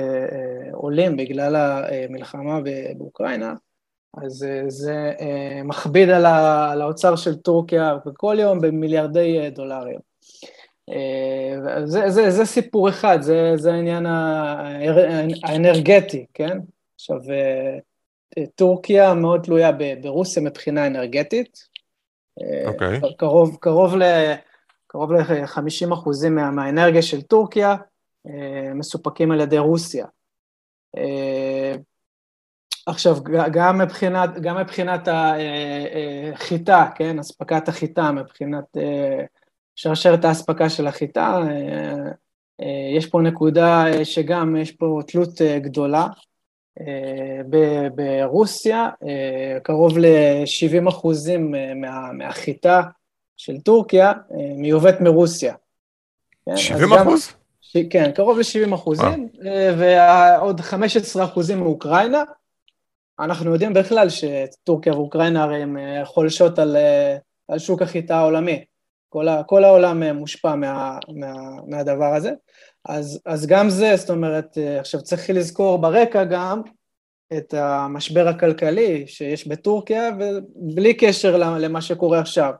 עולים 0.72 1.16
בגלל 1.16 1.56
המלחמה 1.56 2.60
באוקראינה, 2.98 3.54
אז 4.22 4.44
אה, 4.44 4.62
זה 4.68 5.12
אה, 5.20 5.62
מכביד 5.64 6.08
על 6.08 6.80
האוצר 6.80 7.16
של 7.16 7.34
טורקיה 7.34 7.96
וכל 8.06 8.36
יום 8.40 8.60
במיליארדי 8.60 9.40
אה, 9.40 9.50
דולרים. 9.50 9.98
זה, 11.84 12.10
זה, 12.10 12.30
זה 12.30 12.44
סיפור 12.44 12.88
אחד, 12.88 13.18
זה, 13.20 13.52
זה 13.56 13.72
העניין 13.72 14.06
האנרגטי, 15.42 16.26
כן? 16.34 16.58
עכשיו, 16.94 17.18
טורקיה 18.54 19.14
מאוד 19.14 19.42
תלויה 19.42 19.70
ברוסיה 20.02 20.42
מבחינה 20.42 20.86
אנרגטית. 20.86 21.68
אוקיי. 22.66 22.98
Okay. 22.98 23.16
קרוב, 23.16 23.56
קרוב 23.60 23.96
ל... 23.96 24.02
קרוב 24.86 25.12
ל-50 25.12 25.94
אחוזים 25.94 26.34
מה, 26.34 26.50
מהאנרגיה 26.50 27.02
של 27.02 27.22
טורקיה 27.22 27.76
מסופקים 28.74 29.30
על 29.30 29.40
ידי 29.40 29.58
רוסיה. 29.58 30.06
עכשיו, 32.86 33.16
גם 33.52 33.78
מבחינת, 33.78 34.30
גם 34.40 34.58
מבחינת 34.58 35.08
החיטה, 36.32 36.76
אה, 36.76 36.82
אה, 36.82 36.90
כן, 36.94 37.18
אספקת 37.18 37.68
החיטה, 37.68 38.12
מבחינת 38.12 38.76
אה, 38.76 39.24
שרשרת 39.76 40.24
האספקה 40.24 40.70
של 40.70 40.86
החיטה, 40.86 41.40
יש 42.96 43.06
פה 43.06 43.20
נקודה 43.20 43.84
שגם 44.04 44.56
יש 44.56 44.72
פה 44.72 45.00
תלות 45.06 45.42
גדולה. 45.42 46.06
ברוסיה, 47.94 48.88
קרוב 49.62 49.98
ל-70 49.98 50.88
אחוזים 50.88 51.54
מה, 51.80 52.12
מהחיטה 52.12 52.82
של 53.36 53.60
טורקיה 53.60 54.12
מיובאת 54.56 55.00
מרוסיה. 55.00 55.54
70 56.56 56.88
כן, 56.88 56.98
אחוז? 56.98 57.32
כן, 57.90 58.12
קרוב 58.12 58.38
ל-70 58.38 58.74
אחוזים, 58.74 59.28
ועוד 59.78 60.60
15 60.60 61.24
אחוזים 61.24 61.58
מאוקראינה. 61.58 62.22
אנחנו 63.20 63.52
יודעים 63.52 63.74
בכלל 63.74 64.08
שטורקיה 64.08 64.92
ואוקראינה 64.92 65.42
הרי 65.42 65.62
הן 65.62 65.76
אה, 65.76 66.04
חולשות 66.04 66.58
על, 66.58 66.76
אה, 66.76 67.16
על 67.48 67.58
שוק 67.58 67.82
החיטה 67.82 68.16
העולמי. 68.16 68.64
כל, 69.08 69.28
ה, 69.28 69.42
כל 69.42 69.64
העולם 69.64 70.02
אה, 70.02 70.12
מושפע 70.12 70.54
מה, 70.54 70.98
מה, 71.08 71.32
מהדבר 71.66 72.14
הזה. 72.14 72.32
אז, 72.84 73.20
אז 73.26 73.46
גם 73.46 73.70
זה, 73.70 73.96
זאת 73.96 74.10
אומרת, 74.10 74.58
עכשיו 74.80 75.02
צריך 75.02 75.30
לזכור 75.30 75.78
ברקע 75.78 76.24
גם 76.24 76.60
את 77.38 77.54
המשבר 77.54 78.28
הכלכלי 78.28 79.06
שיש 79.06 79.48
בטורקיה, 79.48 80.10
ובלי 80.18 80.94
קשר 80.94 81.36
למה 81.36 81.80
שקורה 81.80 82.20
עכשיו. 82.20 82.52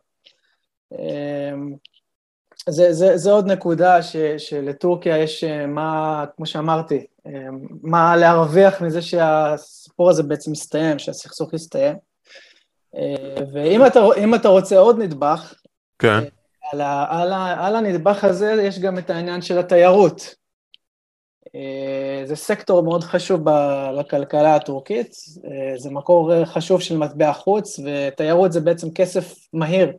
זה, 2.68 2.92
זה, 2.92 3.16
זה 3.16 3.30
עוד 3.30 3.46
נקודה 3.46 4.02
ש, 4.02 4.16
שלטורקיה 4.38 5.18
יש 5.18 5.44
מה, 5.68 6.24
כמו 6.36 6.46
שאמרתי, 6.46 7.06
מה 7.82 8.16
להרוויח 8.16 8.82
מזה 8.82 9.02
שהסיפור 9.94 10.10
הזה 10.10 10.22
בעצם 10.22 10.50
מסתיים, 10.50 10.98
שהסכסוך 10.98 11.54
יסתיים. 11.54 11.96
ואם 13.52 13.86
אתה, 13.86 14.00
אתה 14.36 14.48
רוצה 14.48 14.78
עוד 14.78 14.98
נדבך, 14.98 15.54
כן. 15.98 16.24
על, 16.72 16.80
ה, 16.80 17.06
על, 17.08 17.32
ה, 17.32 17.66
על 17.66 17.76
הנדבך 17.76 18.24
הזה 18.24 18.62
יש 18.62 18.78
גם 18.78 18.98
את 18.98 19.10
העניין 19.10 19.42
של 19.42 19.58
התיירות. 19.58 20.34
זה 22.24 22.36
סקטור 22.36 22.82
מאוד 22.82 23.04
חשוב 23.04 23.40
בכלכלה 23.98 24.54
הטורקית, 24.54 25.14
זה 25.76 25.90
מקור 25.90 26.44
חשוב 26.44 26.80
של 26.80 26.96
מטבע 26.96 27.32
חוץ, 27.32 27.80
ותיירות 27.84 28.52
זה 28.52 28.60
בעצם 28.60 28.90
כסף 28.90 29.34
מהיר 29.52 29.92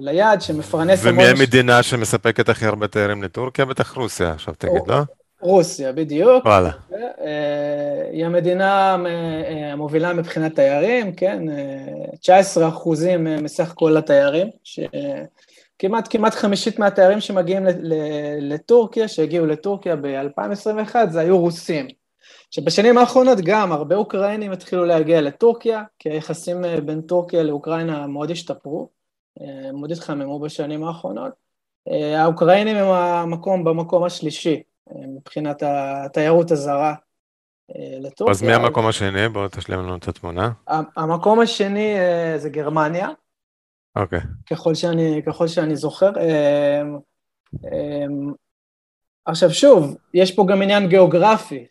ליד, 0.00 0.40
שמפרנס... 0.40 1.00
ומי 1.02 1.26
המדינה 1.26 1.82
שמספקת 1.82 2.48
הכי 2.48 2.66
הרבה 2.66 2.88
תיירים 2.88 3.22
לטורקיה? 3.22 3.64
בטח 3.64 3.96
רוסיה, 3.96 4.32
עכשיו 4.32 4.54
תגיד, 4.58 4.82
לא? 4.86 4.98
רוסיה, 5.40 5.92
בדיוק. 5.92 6.44
וואלה. 6.44 6.70
אה, 7.20 8.08
היא 8.12 8.26
המדינה 8.26 8.96
אה, 9.06 9.72
המובילה 9.72 10.12
מבחינת 10.12 10.54
תיירים, 10.54 11.14
כן? 11.14 11.42
19 12.20 12.64
אה, 12.64 12.68
אחוזים 12.68 13.24
מסך 13.24 13.72
כל 13.74 13.96
התיירים, 13.96 14.48
שכמעט 14.64 16.08
כמעט 16.10 16.34
חמישית 16.34 16.78
מהתיירים 16.78 17.20
שמגיעים 17.20 17.66
לטורקיה, 18.40 19.08
שהגיעו 19.08 19.46
לטורקיה 19.46 19.96
ב-2021, 19.96 20.96
זה 21.10 21.20
היו 21.20 21.38
רוסים. 21.38 21.86
שבשנים 22.50 22.98
האחרונות 22.98 23.38
גם 23.44 23.72
הרבה 23.72 23.96
אוקראינים 23.96 24.52
התחילו 24.52 24.84
להגיע 24.84 25.20
לטורקיה, 25.20 25.82
כי 25.98 26.10
היחסים 26.10 26.64
בין 26.84 27.00
טורקיה 27.00 27.42
לאוקראינה 27.42 28.06
מאוד 28.06 28.30
השתפרו, 28.30 28.88
מאוד 29.72 29.92
התחממו 29.92 30.40
בשנים 30.40 30.84
האחרונות. 30.84 31.32
האוקראינים 32.16 32.76
הם 32.76 32.86
המקום 32.86 33.64
במקום 33.64 34.04
השלישי 34.04 34.62
מבחינת 34.94 35.62
התיירות 35.66 36.50
הזרה 36.50 36.94
לטורקיה. 38.00 38.32
אז 38.32 38.42
מי 38.42 38.54
המקום 38.54 38.86
השני? 38.86 39.28
בואו 39.28 39.48
תשלים 39.48 39.78
לנו 39.78 39.96
את 39.96 40.08
התמונה. 40.08 40.50
המקום 40.96 41.40
השני 41.40 41.94
זה 42.36 42.50
גרמניה. 42.50 43.08
אוקיי. 43.96 44.20
ככל 44.50 44.74
שאני, 44.74 45.22
ככל 45.26 45.48
שאני 45.48 45.76
זוכר. 45.76 46.10
עכשיו 49.24 49.50
שוב, 49.50 49.96
יש 50.14 50.36
פה 50.36 50.46
גם 50.48 50.62
עניין 50.62 50.88
גיאוגרפי. 50.88 51.66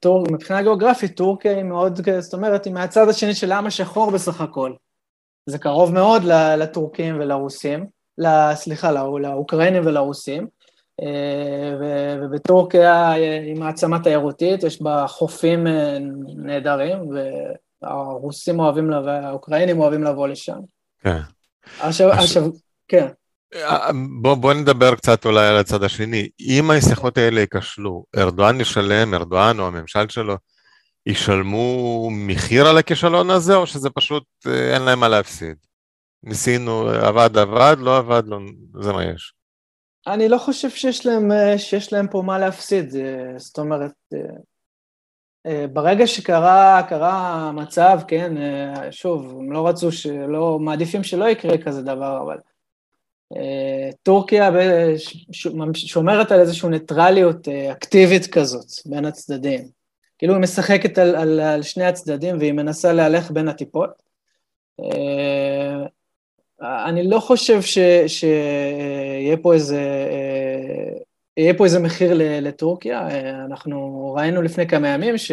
טור, 0.00 0.24
מבחינה 0.30 0.62
גיאוגרפית, 0.62 1.16
טורקיה 1.16 1.56
היא 1.56 1.64
מאוד, 1.64 2.00
זאת 2.18 2.34
אומרת, 2.34 2.64
היא 2.64 2.72
מהצד 2.72 3.08
השני 3.08 3.34
של 3.34 3.52
העם 3.52 3.66
השחור 3.66 4.10
בסך 4.10 4.40
הכל. 4.40 4.72
זה 5.46 5.58
קרוב 5.58 5.92
מאוד 5.92 6.22
לטורקים 6.58 7.20
ולרוסים, 7.20 7.86
סליחה, 8.54 8.92
לאוקראינים 8.92 9.86
ולרוסים, 9.86 10.46
ובטורקיה 12.22 13.10
היא 13.10 13.56
מעצמה 13.56 14.02
תיירותית, 14.02 14.62
יש 14.62 14.82
בה 14.82 15.06
חופים 15.08 15.66
נהדרים, 16.36 16.98
והרוסים 17.82 18.60
אוהבים 18.60 18.90
לבוא, 18.90 19.10
האוקראינים 19.10 19.80
אוהבים 19.80 20.04
לבוא 20.04 20.28
לשם. 20.28 20.58
כן. 21.00 21.20
עכשיו, 21.80 22.10
עכשיו, 22.10 22.42
כן. 22.88 23.06
בוא, 24.22 24.34
בוא 24.34 24.54
נדבר 24.54 24.94
קצת 24.94 25.26
אולי 25.26 25.46
על 25.46 25.56
הצד 25.56 25.82
השני. 25.82 26.28
אם 26.40 26.70
השיחות 26.70 27.18
האלה 27.18 27.40
ייכשלו, 27.40 28.04
ארדואן 28.16 28.60
ישלם, 28.60 29.14
ארדואן 29.14 29.60
או 29.60 29.66
הממשל 29.66 30.08
שלו, 30.08 30.36
ישלמו 31.06 32.08
מחיר 32.12 32.66
על 32.66 32.78
הכישלון 32.78 33.30
הזה, 33.30 33.56
או 33.56 33.66
שזה 33.66 33.90
פשוט 33.90 34.24
אין 34.46 34.82
להם 34.82 35.00
מה 35.00 35.08
להפסיד? 35.08 35.56
ניסינו, 36.22 36.88
עבד 36.88 37.38
עבד, 37.38 37.76
לא 37.78 37.98
עבד, 37.98 38.22
לא, 38.26 38.38
זה 38.80 38.92
מה 38.92 39.04
יש. 39.04 39.34
אני 40.06 40.28
לא 40.28 40.38
חושב 40.38 40.70
שיש 40.70 41.06
להם, 41.06 41.30
שיש 41.56 41.92
להם 41.92 42.08
פה 42.08 42.22
מה 42.22 42.38
להפסיד, 42.38 42.94
זאת 43.36 43.58
אומרת, 43.58 43.92
ברגע 45.72 46.06
שקרה 46.06 46.82
קרה 46.88 47.52
מצב, 47.52 48.00
כן, 48.08 48.32
שוב, 48.90 49.36
הם 49.38 49.52
לא 49.52 49.68
רצו, 49.68 49.92
שלא, 49.92 50.58
מעדיפים 50.58 51.04
שלא 51.04 51.24
יקרה 51.24 51.58
כזה 51.58 51.82
דבר, 51.82 52.22
אבל 52.22 52.38
טורקיה 54.02 54.50
שומרת 55.74 56.32
על 56.32 56.40
איזושהי 56.40 56.68
ניטרליות 56.68 57.48
אקטיבית 57.48 58.26
כזאת 58.26 58.66
בין 58.86 59.04
הצדדים. 59.04 59.68
כאילו 60.18 60.34
היא 60.34 60.42
משחקת 60.42 60.98
על, 60.98 61.16
על, 61.16 61.40
על 61.40 61.62
שני 61.62 61.84
הצדדים 61.84 62.38
והיא 62.38 62.52
מנסה 62.52 62.92
להלך 62.92 63.30
בין 63.30 63.48
הטיפות. 63.48 64.02
אני 66.62 67.08
לא 67.08 67.20
חושב 67.20 67.60
שיהיה 68.06 69.36
פה 69.42 69.54
איזה, 69.54 69.80
יהיה 71.36 71.54
פה 71.54 71.64
איזה 71.64 71.78
מחיר 71.78 72.10
לטורקיה, 72.16 73.08
אנחנו 73.44 74.12
ראינו 74.16 74.42
לפני 74.42 74.68
כמה 74.68 74.88
ימים 74.88 75.18
ש, 75.18 75.32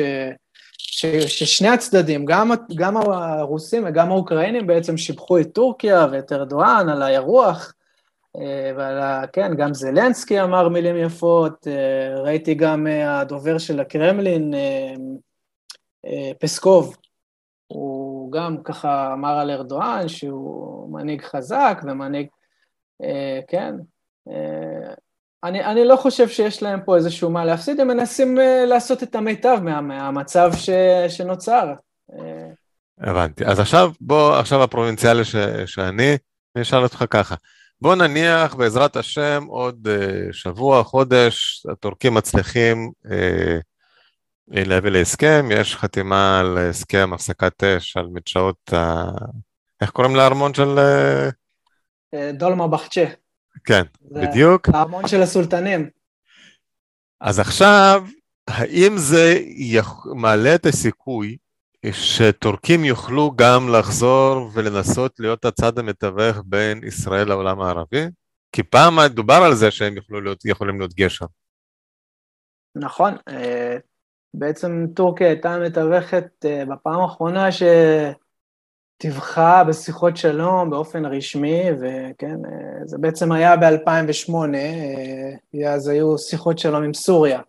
ש, 0.78 1.06
ששני 1.06 1.68
הצדדים, 1.68 2.26
גם, 2.26 2.52
גם 2.76 2.98
הרוסים 2.98 3.84
וגם 3.88 4.12
האוקראינים 4.12 4.68
בעצם 4.68 4.98
שיבחו 4.98 5.40
את 5.40 5.54
טורקיה 5.54 6.08
ואת 6.12 6.32
ארדואן 6.32 6.90
על 6.90 7.02
האירוח, 7.02 7.74
ועל 8.76 9.00
ה... 9.00 9.24
כן, 9.34 9.56
גם 9.56 9.74
זלנסקי 9.74 10.42
אמר 10.42 10.70
מילים 10.70 10.98
יפות, 10.98 11.68
ראיתי 12.24 12.54
גם 12.54 12.88
הדובר 12.88 13.58
של 13.58 13.80
הקרמלין, 13.80 14.54
פסקוב, 16.40 16.96
הוא 17.68 18.09
גם 18.30 18.64
ככה 18.64 19.14
אמר 19.14 19.40
על 19.40 19.52
ארדואן 19.52 20.08
שהוא 20.08 20.94
מנהיג 20.94 21.22
חזק 21.22 21.82
ומנהיג, 21.84 22.28
כן, 23.48 23.76
אני, 25.44 25.66
אני 25.66 25.86
לא 25.86 25.96
חושב 25.96 26.28
שיש 26.28 26.64
להם 26.64 26.80
פה 26.86 26.96
איזשהו 26.96 27.30
מה 27.30 27.46
להפסיד, 27.46 27.80
הם 27.80 27.88
מנסים 27.88 28.38
לעשות 28.68 29.04
את 29.04 29.16
המיטב 29.16 29.60
מה, 29.64 29.82
מהמצב 29.82 30.52
ש, 30.56 30.70
שנוצר. 31.08 31.74
הבנתי. 33.02 33.46
אז 33.46 33.60
עכשיו, 33.60 33.92
בוא, 34.02 34.36
עכשיו 34.36 34.64
הפרובינציאלי 34.64 35.26
ש, 35.26 35.36
שאני, 35.66 36.18
אני 36.56 36.62
אשאל 36.62 36.84
אותך 36.84 37.06
ככה. 37.10 37.36
בוא 37.82 37.96
נניח 37.96 38.56
בעזרת 38.56 38.96
השם 38.96 39.46
עוד 39.48 39.88
uh, 39.88 40.34
שבוע, 40.34 40.84
חודש, 40.84 41.66
הטורקים 41.72 42.14
מצליחים 42.14 42.92
uh, 43.06 43.10
להביא 44.50 44.92
להסכם, 44.92 45.46
יש 45.52 45.76
חתימה 45.76 46.40
על 46.40 46.58
הסכם 46.58 47.14
הפסקת 47.14 47.64
אש 47.64 47.98
על 47.98 48.08
מדשאות, 48.08 48.58
uh, 48.72 48.78
איך 49.82 49.90
קוראים 49.90 50.16
לארמון 50.16 50.54
של... 50.54 50.78
Uh... 50.78 52.18
דולמה 52.34 52.68
בחצ'ה. 52.68 53.06
כן, 53.66 53.84
בדיוק. 54.02 54.70
הארמון 54.70 55.08
של 55.08 55.22
הסולטנים. 55.22 55.90
אז 57.22 57.40
עכשיו, 57.40 58.04
האם 58.48 58.98
זה 58.98 59.40
מעלה 60.16 60.56
את 60.56 60.66
הסיכוי 60.66 61.38
שטורקים 61.92 62.86
יוכלו 62.86 63.32
גם 63.36 63.70
לחזור 63.70 64.50
ולנסות 64.54 65.20
להיות 65.20 65.46
הצד 65.46 65.80
המתווך 65.80 66.38
בין 66.46 66.84
ישראל 66.84 67.28
לעולם 67.28 67.62
הערבי? 67.62 68.06
כי 68.52 68.64
פעם 68.64 69.00
דובר 69.08 69.42
על 69.46 69.56
זה 69.56 69.72
שהם 69.72 69.96
להיות, 70.10 70.46
יכולים 70.46 70.80
להיות 70.80 70.94
גשר. 70.94 71.26
נכון, 72.76 73.14
בעצם 74.34 74.88
טורקיה 74.96 75.28
הייתה 75.28 75.60
מתווכת 75.60 76.46
בפעם 76.46 77.00
האחרונה 77.00 77.50
שטיווחה 79.02 79.64
בשיחות 79.64 80.18
שלום 80.18 80.70
באופן 80.70 81.06
רשמי, 81.06 81.64
וכן, 81.72 82.38
זה 82.86 82.98
בעצם 82.98 83.32
היה 83.32 83.58
ב-2008, 83.58 84.34
אז 85.68 85.88
היו 85.88 86.18
שיחות 86.18 86.60
שלום 86.60 86.84
עם 86.84 86.94
סוריה, 86.94 87.42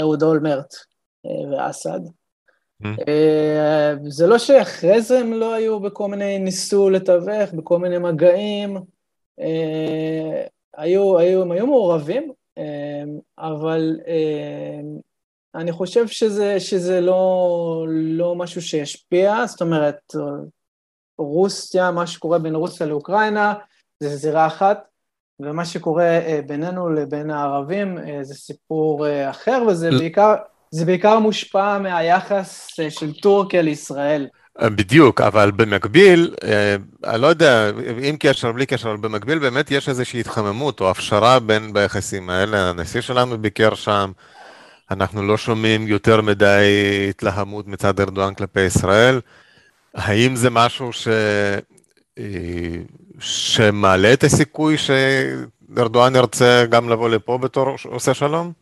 אהוד 0.00 0.22
אולמרט 0.22 0.74
ואסד. 1.24 2.00
אה, 2.84 3.94
זה 4.08 4.26
לא 4.26 4.38
שאחרי 4.38 5.02
זה 5.02 5.18
הם 5.18 5.32
לא 5.32 5.54
היו 5.54 5.80
בכל 5.80 6.08
מיני, 6.08 6.38
ניסו 6.38 6.90
לתווך, 6.90 7.52
בכל 7.52 7.78
מיני 7.78 7.98
מגעים, 7.98 8.76
אה, 9.40 10.44
היו, 10.76 11.18
היו, 11.18 11.42
הם 11.42 11.52
היו 11.52 11.66
מעורבים, 11.66 12.32
אה, 12.58 13.02
אבל 13.38 13.96
אני 15.56 15.72
חושב 15.72 16.06
שזה, 16.08 16.60
שזה 16.60 17.00
לא, 17.00 17.86
לא 17.90 18.34
משהו 18.34 18.62
שישפיע, 18.62 19.46
זאת 19.46 19.60
אומרת, 19.60 20.14
רוסיה, 21.18 21.90
מה 21.90 22.06
שקורה 22.06 22.38
בין 22.38 22.54
רוסיה 22.54 22.86
לאוקראינה, 22.86 23.54
זה 24.00 24.16
זירה 24.16 24.46
אחת, 24.46 24.86
ומה 25.40 25.64
שקורה 25.64 26.20
בינינו 26.46 26.88
לבין 26.88 27.30
הערבים 27.30 27.98
זה 28.22 28.34
סיפור 28.34 29.06
אחר, 29.30 29.62
וזה 29.68 29.90
בעיקר... 29.90 30.34
זה 30.70 30.84
בעיקר 30.84 31.18
מושפע 31.18 31.78
מהיחס 31.78 32.80
אה, 32.80 32.90
של 32.90 33.12
טורקיה 33.12 33.62
לישראל. 33.62 34.26
אה, 34.62 34.70
בדיוק, 34.70 35.20
אבל 35.20 35.50
במקביל, 35.50 36.34
אה, 36.44 36.76
אני 37.04 37.22
לא 37.22 37.26
יודע, 37.26 37.70
עם 38.02 38.16
קשר, 38.16 38.52
בלי 38.52 38.66
קשר, 38.66 38.88
אבל 38.88 38.96
במקביל 38.96 39.38
באמת 39.38 39.70
יש 39.70 39.88
איזושהי 39.88 40.20
התחממות 40.20 40.80
או 40.80 40.90
הפשרה 40.90 41.38
בין 41.38 41.72
ביחסים 41.72 42.30
האלה, 42.30 42.70
הנשיא 42.70 43.00
שלנו 43.00 43.38
ביקר 43.38 43.74
שם, 43.74 44.12
אנחנו 44.90 45.22
לא 45.22 45.36
שומעים 45.36 45.88
יותר 45.88 46.20
מדי 46.20 47.06
התלהמות 47.10 47.66
מצד 47.66 48.00
ארדואן 48.00 48.34
כלפי 48.34 48.60
ישראל. 48.60 49.20
האם 49.94 50.36
זה 50.36 50.50
משהו 50.50 50.92
ש... 50.92 51.08
שמעלה 53.20 54.12
את 54.12 54.24
הסיכוי 54.24 54.76
שארדואן 54.78 56.16
ירצה 56.16 56.64
גם 56.70 56.88
לבוא 56.88 57.08
לפה 57.08 57.38
בתור 57.38 57.76
עושה 57.84 58.14
שלום? 58.14 58.52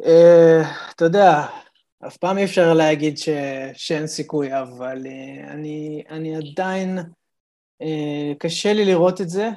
Uh, 0.00 0.04
אתה 0.94 1.04
יודע, 1.04 1.46
אף 2.06 2.16
פעם 2.16 2.38
אי 2.38 2.44
אפשר 2.44 2.74
להגיד 2.74 3.18
ש... 3.18 3.28
שאין 3.74 4.06
סיכוי, 4.06 4.60
אבל 4.60 4.98
uh, 5.04 5.50
אני, 5.50 6.02
אני 6.10 6.36
עדיין, 6.36 6.98
קשה 8.38 8.72
לי 8.72 8.84
לראות 8.84 9.20
את 9.20 9.28
זה 9.28 9.48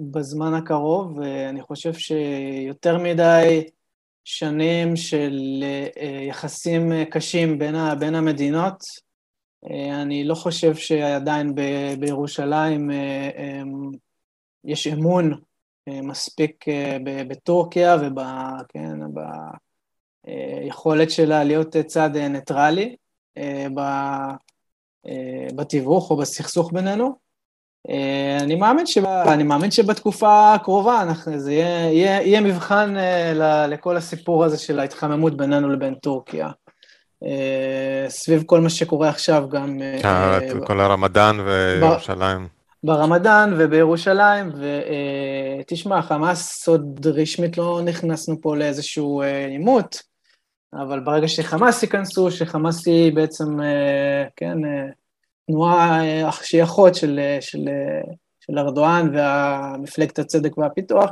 בזמן 0.00 0.54
הקרוב, 0.54 1.18
ואני 1.18 1.62
חושב 1.62 1.94
שיותר 1.94 2.98
מדי 2.98 3.64
שנים 4.24 4.96
של 4.96 5.64
uh, 5.64 6.00
יחסים 6.28 6.92
קשים 7.10 7.58
בין, 7.58 7.74
ה... 7.74 7.94
בין 7.94 8.14
המדינות, 8.14 8.82
uh, 9.64 9.72
אני 10.02 10.24
לא 10.24 10.34
חושב 10.34 10.74
שעדיין 10.74 11.54
ב... 11.54 11.60
בירושלים 11.98 12.90
um, 12.90 13.96
יש 14.64 14.86
אמון 14.86 15.32
אה, 15.88 16.02
מספיק 16.02 16.68
אה, 16.68 16.96
בטורקיה 17.28 17.96
וביכולת 20.24 21.08
כן, 21.08 21.14
שלה 21.14 21.44
להיות 21.44 21.76
צד 21.76 22.16
ניטרלי 22.16 22.96
אה, 23.36 23.66
בתיווך 25.56 26.10
או 26.10 26.16
בסכסוך 26.16 26.72
בינינו. 26.72 27.25
אני 28.40 28.54
מאמין, 28.54 28.86
שבה, 28.86 29.34
אני 29.34 29.42
מאמין 29.42 29.70
שבתקופה 29.70 30.54
הקרובה 30.54 31.02
אנחנו, 31.02 31.38
זה 31.38 31.52
יהיה, 31.52 31.92
יהיה, 31.92 32.22
יהיה 32.22 32.40
מבחן 32.40 32.94
לכל 33.68 33.96
הסיפור 33.96 34.44
הזה 34.44 34.58
של 34.58 34.78
ההתחממות 34.78 35.36
בינינו 35.36 35.68
לבין 35.68 35.94
טורקיה. 35.94 36.48
סביב 38.08 38.42
כל 38.46 38.60
מה 38.60 38.70
שקורה 38.70 39.08
עכשיו 39.08 39.48
גם... 39.48 39.80
כל 40.66 40.80
הרמדאן 40.80 41.36
וירושלים. 41.40 42.48
ברמדאן 42.84 43.54
ובירושלים, 43.58 44.52
ותשמע, 45.60 46.02
חמאס 46.02 46.68
עוד 46.68 47.06
רשמית 47.06 47.58
לא 47.58 47.80
נכנסנו 47.84 48.40
פה 48.40 48.56
לאיזשהו 48.56 49.22
עימות, 49.48 50.02
אבל 50.74 51.00
ברגע 51.00 51.28
שחמאס 51.28 51.82
ייכנסו, 51.82 52.30
שחמאס 52.30 52.86
היא 52.86 53.12
בעצם, 53.12 53.58
כן, 54.36 54.58
תנועה 55.46 56.00
שהיא 56.42 56.62
אחות 56.62 56.94
של, 56.94 57.20
של, 57.40 57.68
של 58.40 58.58
ארדואן 58.58 59.10
ומפלגת 59.14 60.18
הצדק 60.18 60.58
והפיתוח, 60.58 61.10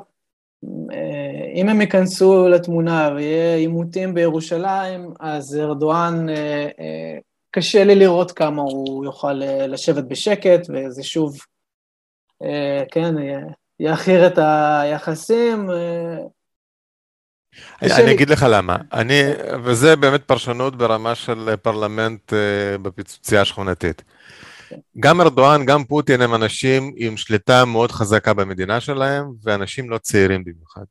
אם 1.55 1.69
הם 1.69 1.81
ייכנסו 1.81 2.49
לתמונה 2.49 3.11
ויהיה 3.15 3.57
עימותים 3.57 4.15
בירושלים, 4.15 5.15
אז 5.21 5.57
ארדואן, 5.57 6.27
קשה 7.51 7.85
לי 7.85 7.95
לראות 7.95 8.33
כמה 8.33 8.63
הוא 8.63 9.05
יוכל 9.05 9.33
לשבת 9.69 10.05
בשקט, 10.05 10.61
וזה 10.69 11.03
שוב 11.03 11.37
אה, 12.43 12.83
כן, 12.91 13.15
יעכיר 13.81 14.27
את 14.27 14.39
היחסים. 14.39 15.71
אה, 17.83 17.97
אני 17.97 18.13
אגיד 18.13 18.31
לך 18.31 18.47
למה, 18.51 18.77
אני, 18.93 19.23
וזה 19.65 19.97
באמת 19.97 20.23
פרשנות 20.25 20.77
ברמה 20.77 21.15
של 21.15 21.57
פרלמנט 21.63 22.33
אה, 22.33 22.79
בפיצוצייה 22.79 23.41
השכונתית. 23.41 24.03
גם 25.01 25.21
ארדואן, 25.21 25.65
גם 25.65 25.85
פוטין 25.85 26.23
הם 26.23 26.35
אנשים 26.35 26.93
עם 26.97 27.17
שליטה 27.17 27.65
מאוד 27.65 27.93
חזקה 27.93 28.35
במדינה 28.35 28.81
שלהם, 28.81 29.25
ואנשים 29.43 29.91
לא 29.91 29.99
צעירים 29.99 30.45
במיוחד. 30.45 30.85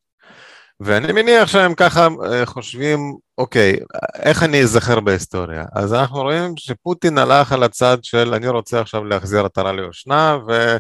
ואני 0.80 1.14
מניח 1.14 1.48
שהם 1.48 1.74
ככה 1.74 2.08
חושבים, 2.46 3.00
אוקיי, 3.38 3.76
איך 4.16 4.44
אני 4.44 4.62
אזכר 4.62 5.00
בהיסטוריה? 5.00 5.66
אז 5.76 5.94
אנחנו 5.94 6.22
רואים 6.22 6.54
שפוטין 6.58 7.18
הלך 7.18 7.52
על 7.52 7.64
הצד 7.64 7.98
של 8.04 8.34
אני 8.34 8.48
רוצה 8.48 8.82
עכשיו 8.82 9.04
להחזיר 9.04 9.46
עטרה 9.46 9.74
ליושנה, 9.74 10.38
ו... 10.48 10.78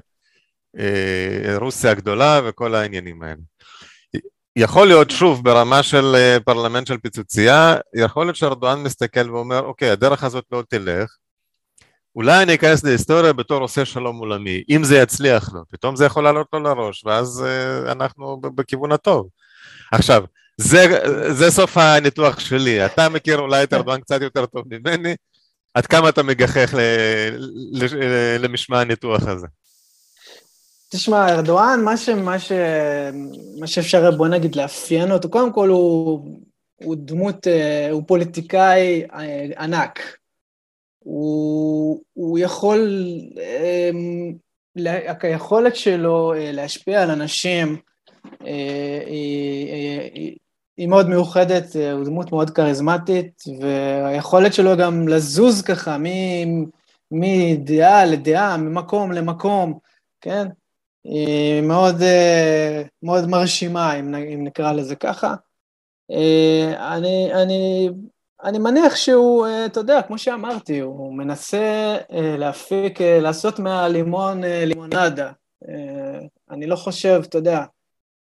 אה, 0.79 1.91
הגדולה 1.91 2.41
וכל 2.45 2.75
העניינים 2.75 3.23
האלה. 3.23 3.41
יכול 4.55 4.87
להיות 4.87 5.11
שוב 5.11 5.43
ברמה 5.43 5.83
של 5.83 6.15
אה, 6.15 6.37
פרלמנט 6.45 6.87
של 6.87 6.97
פיצוצייה, 6.97 7.75
יכול 7.95 8.25
להיות 8.25 8.35
שארדואן 8.35 8.83
מסתכל 8.83 9.31
ואומר 9.31 9.59
אוקיי 9.59 9.89
הדרך 9.89 10.23
הזאת 10.23 10.45
לא 10.51 10.63
תלך, 10.69 11.15
אולי 12.15 12.43
אני 12.43 12.55
אכנס 12.55 12.83
להיסטוריה 12.83 13.33
בתור 13.33 13.61
עושה 13.61 13.85
שלום 13.85 14.17
עולמי, 14.17 14.63
אם 14.69 14.83
זה 14.83 14.97
יצליח 14.97 15.53
לו, 15.53 15.61
פתאום 15.69 15.95
זה 15.95 16.05
יכול 16.05 16.23
לעלות 16.23 16.47
לו 16.53 16.59
לראש 16.59 17.05
ואז 17.05 17.45
uh, 17.45 17.91
אנחנו 17.91 18.41
בכיוון 18.41 18.91
הטוב. 18.91 19.27
עכשיו, 19.91 20.23
זה, 20.57 20.85
זה 21.29 21.51
סוף 21.51 21.77
הניתוח 21.77 22.39
שלי, 22.39 22.85
אתה 22.85 23.09
מכיר 23.09 23.39
אולי 23.39 23.63
את 23.63 23.73
ארדואן 23.73 24.01
קצת 24.01 24.21
יותר 24.21 24.45
טוב 24.45 24.63
ממני, 24.65 25.15
עד 25.73 25.85
כמה 25.85 26.09
אתה 26.09 26.23
מגחך 26.23 26.73
למשמע 28.39 28.81
הניתוח 28.81 29.27
הזה? 29.27 29.47
תשמע, 30.95 31.29
ארדואן, 31.29 31.81
מה, 31.83 31.97
ש, 31.97 32.09
מה, 32.09 32.39
ש, 32.39 32.51
מה 33.59 33.67
שאפשר, 33.67 34.11
בוא 34.11 34.27
נגיד, 34.27 34.55
לאפיין 34.55 35.11
אותו, 35.11 35.29
קודם 35.29 35.53
כל 35.53 35.69
הוא, 35.69 36.39
הוא 36.75 36.95
דמות, 36.97 37.47
אה, 37.47 37.89
הוא 37.91 38.03
פוליטיקאי 38.07 39.03
אה, 39.13 39.45
ענק. 39.57 40.17
הוא, 40.99 42.01
הוא 42.13 42.39
יכול, 42.39 42.89
אמ, 43.37 44.33
היכולת 45.21 45.75
שלו 45.75 46.33
אה, 46.33 46.51
להשפיע 46.51 47.03
על 47.03 47.11
אנשים 47.11 47.77
היא, 49.05 50.35
היא 50.77 50.87
מאוד 50.87 51.09
מיוחדת, 51.09 51.75
הוא 51.93 52.05
דמות 52.05 52.31
מאוד 52.31 52.49
כריזמטית, 52.49 53.43
והיכולת 53.61 54.53
שלו 54.53 54.77
גם 54.77 55.07
לזוז 55.07 55.61
ככה 55.61 55.97
מדעה 57.11 58.05
לדעה, 58.05 58.57
ממקום 58.57 59.11
למקום, 59.11 59.79
כן? 60.21 60.47
היא 61.03 61.61
מאוד, 61.61 62.01
אה, 62.01 62.81
מאוד 63.03 63.29
מרשימה, 63.29 63.99
אם, 63.99 64.15
אם 64.15 64.43
נקרא 64.43 64.71
לזה 64.71 64.95
ככה. 64.95 65.35
אה, 66.11 66.95
אני, 66.97 67.33
אני, 67.33 67.89
אני 68.43 68.59
מניח 68.59 68.95
שהוא, 68.95 69.47
אה, 69.47 69.65
אתה 69.65 69.79
יודע, 69.79 70.01
כמו 70.01 70.17
שאמרתי, 70.17 70.79
הוא 70.79 71.13
מנסה 71.13 71.97
להפיק, 72.37 73.01
לעשות 73.01 73.59
מהלימון 73.59 74.43
לימונדה. 74.43 75.31
אני 76.49 76.67
לא 76.67 76.75
חושב, 76.75 77.21
אתה 77.25 77.37
יודע, 77.37 77.63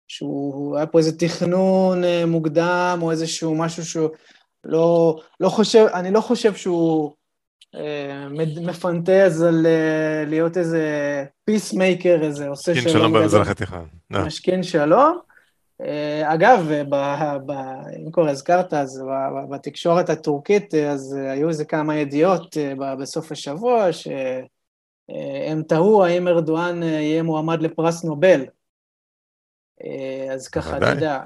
שהוא, 0.08 0.76
היה 0.76 0.86
פה 0.86 0.98
איזה 0.98 1.18
תכנון 1.18 2.02
מוקדם, 2.26 2.98
או 3.02 3.10
איזשהו 3.10 3.54
משהו 3.54 3.84
שהוא 3.84 4.08
לא, 4.64 5.16
לא 5.40 5.48
חושב, 5.48 5.86
אני 5.94 6.10
לא 6.10 6.20
חושב 6.20 6.54
שהוא 6.54 7.12
מפנטז 8.66 9.42
על 9.42 9.66
להיות 10.26 10.56
איזה 10.56 11.24
peacemaker, 11.44 12.22
איזה 12.22 12.48
עושה 12.48 12.74
שלום. 12.74 12.86
משכין 12.86 12.92
שלום 12.92 13.12
במזרח 13.12 13.48
התיכון. 13.48 13.88
משכין 14.10 14.62
שלום. 14.62 15.18
אגב, 16.24 16.70
אם 18.06 18.10
כבר 18.12 18.28
הזכרת, 18.28 18.74
אז 18.74 19.02
בתקשורת 19.50 20.10
הטורקית, 20.10 20.74
אז 20.74 21.16
היו 21.30 21.48
איזה 21.48 21.64
כמה 21.64 21.96
ידיעות 21.96 22.56
בסוף 23.00 23.32
השבוע, 23.32 23.88
שהם 23.92 25.62
תהו 25.62 26.04
האם 26.04 26.28
ארדואן 26.28 26.82
יהיה 26.82 27.22
מועמד 27.22 27.62
לפרס 27.62 28.04
נובל. 28.04 28.44
אז 30.32 30.48
ככה, 30.48 30.76
אתה 30.76 30.88
יודע, 30.88 31.20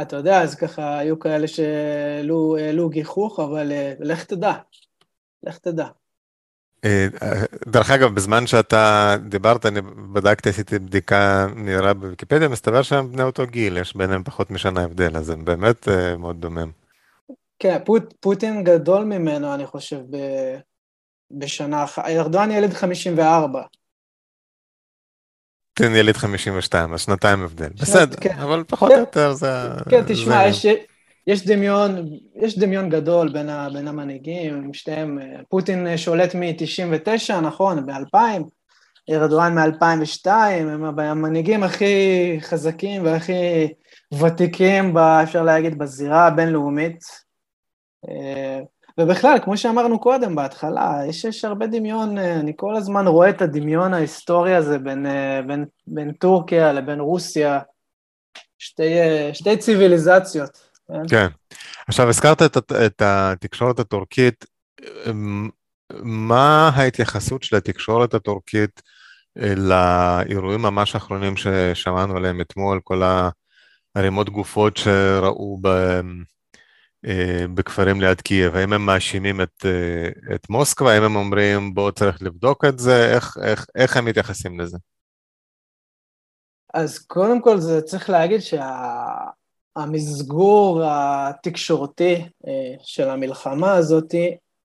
אתה 0.00 0.16
יודע, 0.16 0.42
אז 0.42 0.54
ככה 0.54 0.98
היו 0.98 1.18
כאלה 1.18 1.48
שהעלו 1.48 2.88
גיחוך, 2.88 3.40
אבל 3.40 3.72
לך 4.00 4.24
תדע. 4.24 4.52
לך 5.42 5.58
תדע. 5.58 5.86
אה, 6.84 7.06
דרך 7.66 7.90
אגב, 7.90 8.14
בזמן 8.14 8.46
שאתה 8.46 9.14
דיברת, 9.28 9.66
אני 9.66 9.80
בדקתי, 10.12 10.48
עשיתי 10.48 10.78
בדיקה 10.78 11.46
מהירה 11.54 11.94
בוויקיפדיה, 11.94 12.48
מסתבר 12.48 12.82
שהם 12.82 13.12
בני 13.12 13.22
אותו 13.22 13.46
גיל, 13.46 13.76
יש 13.76 13.96
ביניהם 13.96 14.24
פחות 14.24 14.50
משנה 14.50 14.84
הבדל, 14.84 15.16
אז 15.16 15.30
הם 15.30 15.44
באמת 15.44 15.88
אה, 15.88 16.16
מאוד 16.16 16.40
דומים. 16.40 16.72
כן, 17.58 17.78
פוט, 17.84 18.14
פוטין 18.20 18.64
גדול 18.64 19.04
ממנו, 19.04 19.54
אני 19.54 19.66
חושב, 19.66 20.00
ב, 20.10 20.16
בשנה 21.30 21.84
אחת. 21.84 22.04
ארדואן 22.04 22.50
ילד 22.50 22.72
54. 22.72 23.62
פוטין 25.74 25.94
ילד 25.96 26.16
52, 26.16 26.94
אז 26.94 27.00
שנתיים 27.00 27.42
הבדל. 27.42 27.68
בסדר, 27.68 28.16
כן. 28.20 28.38
אבל 28.38 28.64
פחות 28.68 28.90
או 28.90 28.96
כן. 28.96 29.00
יותר 29.00 29.32
זה... 29.32 29.48
כן, 29.90 30.02
תשמע, 30.08 30.46
יש... 30.46 30.66
יש 31.28 31.46
דמיון, 31.46 32.08
יש 32.34 32.58
דמיון 32.58 32.90
גדול 32.90 33.32
בין, 33.32 33.48
ה, 33.48 33.68
בין 33.72 33.88
המנהיגים, 33.88 34.74
שתיהם, 34.74 35.18
פוטין 35.48 35.96
שולט 35.96 36.34
מ-99, 36.34 37.40
נכון, 37.42 37.86
ב-2000, 37.86 38.18
ארדואן 39.10 39.58
מ-2002, 39.58 40.30
הם 40.30 40.84
המנהיגים 40.84 41.62
הכי 41.62 42.36
חזקים 42.40 43.04
והכי 43.04 43.68
ותיקים, 44.20 44.94
ב, 44.94 44.98
אפשר 44.98 45.42
להגיד, 45.42 45.78
בזירה 45.78 46.26
הבינלאומית. 46.26 47.00
אה, 48.08 48.60
ובכלל, 48.98 49.38
כמו 49.42 49.56
שאמרנו 49.56 50.00
קודם, 50.00 50.34
בהתחלה, 50.34 51.00
יש, 51.08 51.24
יש 51.24 51.44
הרבה 51.44 51.66
דמיון, 51.66 52.18
אני 52.18 52.52
כל 52.56 52.76
הזמן 52.76 53.06
רואה 53.06 53.30
את 53.30 53.42
הדמיון 53.42 53.94
ההיסטורי 53.94 54.54
הזה 54.54 54.78
בין, 54.78 55.06
אה, 55.06 55.40
בין, 55.46 55.64
בין 55.86 56.12
טורקיה 56.12 56.72
לבין 56.72 57.00
רוסיה, 57.00 57.60
שתי, 58.58 58.98
אה, 58.98 59.30
שתי 59.34 59.56
ציוויליזציות. 59.56 60.67
כן. 61.10 61.26
עכשיו, 61.88 62.08
הזכרת 62.08 62.42
את, 62.42 62.72
את 62.86 63.02
התקשורת 63.04 63.78
הטורקית, 63.78 64.44
אמ, 65.06 65.48
מה 66.02 66.70
ההתייחסות 66.74 67.42
של 67.42 67.56
התקשורת 67.56 68.14
הטורקית 68.14 68.82
אה, 69.38 69.54
לאירועים 69.54 70.62
ממש 70.62 70.94
האחרונים 70.94 71.34
ששמענו 71.36 72.16
עליהם 72.16 72.40
אתמול, 72.40 72.80
כל 72.84 73.02
הערימות 73.94 74.30
גופות 74.30 74.76
שראו 74.76 75.58
ב, 75.60 75.68
אה, 77.06 77.44
בכפרים 77.54 78.00
ליד 78.00 78.20
קייב, 78.20 78.56
האם 78.56 78.72
הם 78.72 78.86
מאשימים 78.86 79.40
את, 79.40 79.64
אה, 79.64 80.34
את 80.34 80.50
מוסקבה, 80.50 80.94
האם 80.94 81.02
הם 81.02 81.16
אומרים 81.16 81.74
בואו 81.74 81.92
צריך 81.92 82.22
לבדוק 82.22 82.64
את 82.64 82.78
זה, 82.78 83.14
איך, 83.14 83.36
איך, 83.42 83.66
איך 83.74 83.96
הם 83.96 84.04
מתייחסים 84.04 84.60
לזה? 84.60 84.78
אז 86.74 86.98
קודם 86.98 87.42
כל 87.42 87.58
זה 87.58 87.82
צריך 87.82 88.10
להגיד 88.10 88.40
שה... 88.40 88.66
המסגור 89.78 90.82
התקשורתי 90.84 92.14
אה, 92.48 92.74
של 92.82 93.08
המלחמה 93.08 93.72
הזאת 93.74 94.14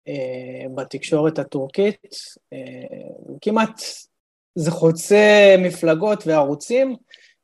אה, 0.07 0.65
בתקשורת 0.75 1.39
הטורקית, 1.39 2.07
אה, 2.53 2.97
כמעט 3.41 3.81
זה 4.55 4.71
חוצה 4.71 5.55
מפלגות 5.59 6.27
וערוצים, 6.27 6.95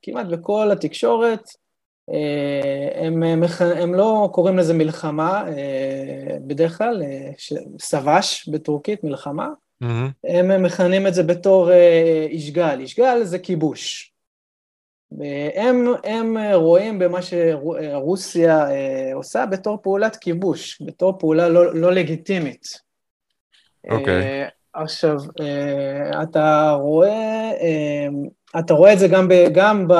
כמעט 0.02 0.26
בכל 0.26 0.72
התקשורת, 0.72 1.44
הם, 2.96 3.24
הם 3.60 3.94
לא 3.94 4.30
קוראים 4.32 4.58
לזה 4.58 4.74
מלחמה, 4.74 5.46
בדרך 6.48 6.78
כלל, 6.78 7.02
סבש 7.82 8.50
בטורקית, 8.50 9.04
מלחמה, 9.04 9.48
mm-hmm. 9.84 9.88
הם 10.24 10.64
מכנים 10.64 11.08
את 11.08 11.14
זה 11.14 11.24
בתור 11.24 11.72
אישגל, 12.30 12.80
אישגל 12.80 13.24
זה 13.24 13.40
כיבוש. 13.40 14.09
הם, 15.56 15.88
הם 16.04 16.38
רואים 16.54 17.00
במה 17.00 17.20
שרוסיה 17.22 18.72
אה, 18.72 19.12
עושה 19.14 19.46
בתור 19.46 19.78
פעולת 19.82 20.16
כיבוש, 20.16 20.82
בתור 20.86 21.20
פעולה 21.20 21.50
לא, 21.50 21.76
לא 21.76 21.92
לגיטימית. 21.92 22.82
אוקיי. 23.90 24.46
Okay. 24.46 24.52
עכשיו, 24.74 25.18
אתה 26.24 26.76
רואה, 26.80 27.52
אתה 28.60 28.74
רואה 28.74 28.94
את 28.94 29.00
זה 29.00 29.08
גם, 29.08 29.28
ב, 29.28 29.34
גם 29.54 29.88
ב... 29.88 29.92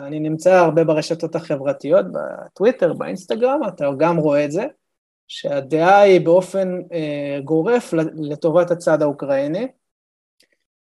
אני 0.00 0.20
נמצא 0.20 0.54
הרבה 0.54 0.84
ברשתות 0.84 1.34
החברתיות, 1.34 2.06
בטוויטר, 2.12 2.92
באינסטגרם, 2.92 3.60
אתה 3.68 3.86
גם 3.98 4.16
רואה 4.16 4.44
את 4.44 4.52
זה, 4.52 4.64
שהדעה 5.28 6.00
היא 6.00 6.20
באופן 6.20 6.78
גורף 7.44 7.94
לטובת 8.16 8.70
הצד 8.70 9.02
האוקראיני. 9.02 9.66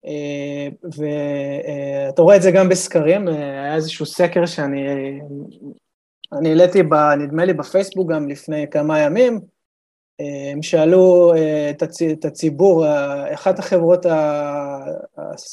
אה, 0.07 0.69
ואתה 0.85 2.23
רואה 2.23 2.37
את 2.37 2.43
זה 2.43 2.51
גם 2.51 2.69
בסקרים, 2.69 3.29
אה, 3.29 3.35
היה 3.35 3.75
איזשהו 3.75 4.07
סקר 4.07 4.47
שאני 4.47 4.81
אני 6.33 6.49
העליתי, 6.49 6.83
נדמה 7.19 7.45
לי 7.45 7.53
בפייסבוק 7.53 8.11
גם 8.11 8.29
לפני 8.29 8.67
כמה 8.71 9.01
ימים, 9.01 9.41
אה, 10.21 10.53
הם 10.53 10.63
שאלו 10.63 11.33
את 12.13 12.25
הציבור, 12.25 12.87
אחת 13.35 13.59
החברות 13.59 14.07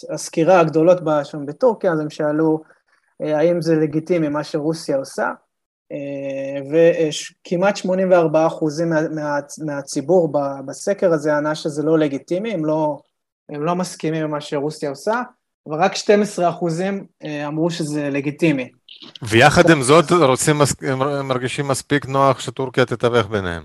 הסקירה 0.09 0.59
הגדולות 0.59 0.97
שם 1.23 1.45
בטורקיה, 1.45 1.91
אז 1.91 1.99
הם 1.99 2.09
שאלו 2.09 2.59
האם 3.19 3.61
זה 3.61 3.75
לגיטימי 3.75 4.29
מה 4.29 4.43
שרוסיה 4.43 4.97
עושה, 4.97 5.31
וכמעט 6.71 7.77
84 7.77 8.47
אחוזים 8.47 8.89
מה, 8.89 9.39
מהציבור 9.65 10.31
בסקר 10.65 11.13
הזה 11.13 11.37
ענה 11.37 11.55
שזה 11.55 11.83
לא 11.83 11.99
לגיטימי, 11.99 12.53
הם 12.53 12.65
לא, 12.65 12.97
הם 13.51 13.63
לא 13.65 13.75
מסכימים 13.75 14.23
עם 14.23 14.31
מה 14.31 14.41
שרוסיה 14.41 14.89
עושה, 14.89 15.21
אבל 15.67 15.83
רק 15.83 15.95
12 15.95 16.49
אחוזים 16.49 17.05
אה, 17.23 17.47
אמרו 17.47 17.71
שזה 17.71 18.09
לגיטימי. 18.09 18.69
ויחד 19.21 19.69
עם 19.69 19.81
זאת 19.81 20.11
רוצים, 20.11 20.61
הם 20.81 21.27
מרגישים 21.27 21.67
מספיק 21.67 22.05
נוח 22.05 22.39
שטורקיה 22.39 22.85
תתווך 22.85 23.27
ביניהם. 23.27 23.63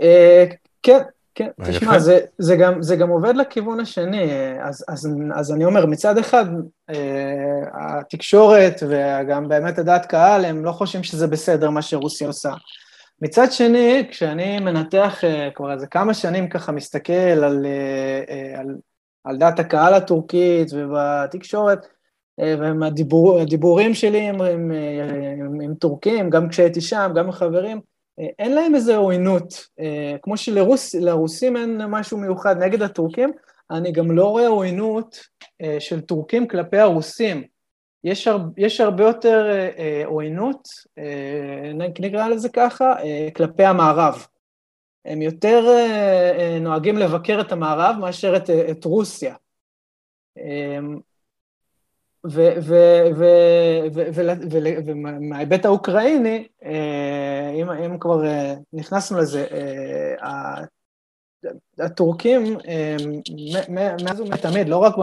אה, 0.00 0.44
כן, 0.82 0.98
כן, 1.34 1.48
תשמע, 1.64 1.98
זה, 1.98 2.18
זה, 2.38 2.56
גם, 2.56 2.82
זה 2.82 2.96
גם 2.96 3.08
עובד 3.08 3.36
לכיוון 3.36 3.80
השני, 3.80 4.32
אז, 4.60 4.84
אז, 4.88 5.08
אז 5.34 5.52
אני 5.52 5.64
אומר, 5.64 5.86
מצד 5.86 6.18
אחד, 6.18 6.44
אה, 6.90 7.60
התקשורת 7.74 8.82
וגם 8.88 9.48
באמת 9.48 9.78
הדעת 9.78 10.06
קהל, 10.06 10.44
הם 10.44 10.64
לא 10.64 10.72
חושבים 10.72 11.04
שזה 11.04 11.26
בסדר 11.26 11.70
מה 11.70 11.82
שרוסיה 11.82 12.26
עושה. 12.26 12.52
מצד 13.22 13.52
שני, 13.52 14.06
כשאני 14.10 14.58
מנתח 14.58 15.24
אה, 15.24 15.48
כבר 15.54 15.72
איזה 15.72 15.86
כמה 15.86 16.14
שנים 16.14 16.48
ככה 16.48 16.72
מסתכל 16.72 17.12
על, 17.12 17.66
אה, 17.66 18.22
אה, 18.28 18.60
על, 18.60 18.76
על 19.24 19.36
דעת 19.36 19.58
הקהל 19.58 19.94
הטורקית 19.94 20.68
ובתקשורת, 20.72 21.86
והדיבורים 22.38 23.94
שלי 23.94 24.28
עם, 24.28 24.42
עם, 24.42 24.72
עם, 25.40 25.60
עם 25.60 25.74
טורקים, 25.74 26.30
גם 26.30 26.48
כשהייתי 26.48 26.80
שם, 26.80 27.12
גם 27.14 27.24
עם 27.24 27.32
חברים, 27.32 27.80
אין 28.38 28.54
להם 28.54 28.74
איזו 28.74 28.96
עוינות, 28.96 29.66
כמו 30.22 30.36
שלרוסים 30.36 31.56
אין 31.56 31.80
משהו 31.88 32.18
מיוחד 32.18 32.58
נגד 32.58 32.82
הטורקים, 32.82 33.32
אני 33.70 33.92
גם 33.92 34.10
לא 34.10 34.24
רואה 34.24 34.46
עוינות 34.46 35.18
של 35.78 36.00
טורקים 36.00 36.48
כלפי 36.48 36.78
הרוסים. 36.78 37.44
יש, 38.04 38.28
הר, 38.28 38.38
יש 38.56 38.80
הרבה 38.80 39.04
יותר 39.04 39.50
אה, 39.50 39.70
אה, 39.78 40.02
עוינות, 40.06 40.68
אה, 40.98 41.72
נקרא 42.00 42.28
לזה 42.28 42.48
ככה, 42.48 43.02
אה, 43.02 43.28
כלפי 43.36 43.64
המערב. 43.64 44.26
הם 45.04 45.22
יותר 45.22 45.64
אה, 45.68 46.32
אה, 46.38 46.58
נוהגים 46.60 46.98
לבקר 46.98 47.40
את 47.40 47.52
המערב 47.52 47.96
מאשר 48.00 48.36
את, 48.36 48.50
אה, 48.50 48.70
את 48.70 48.84
רוסיה. 48.84 49.34
אה, 50.38 50.78
ומההיבט 54.86 55.64
האוקראיני, 55.64 56.48
אה, 56.64 57.50
אם, 57.60 57.70
אם 57.70 57.98
כבר 57.98 58.26
אה, 58.26 58.54
נכנסנו 58.72 59.18
לזה, 59.18 59.46
אה, 60.22 60.64
הטורקים, 61.78 62.56
מאז 63.68 64.20
ומתמיד, 64.20 64.68
לא 64.68 64.76
רק 64.76 64.94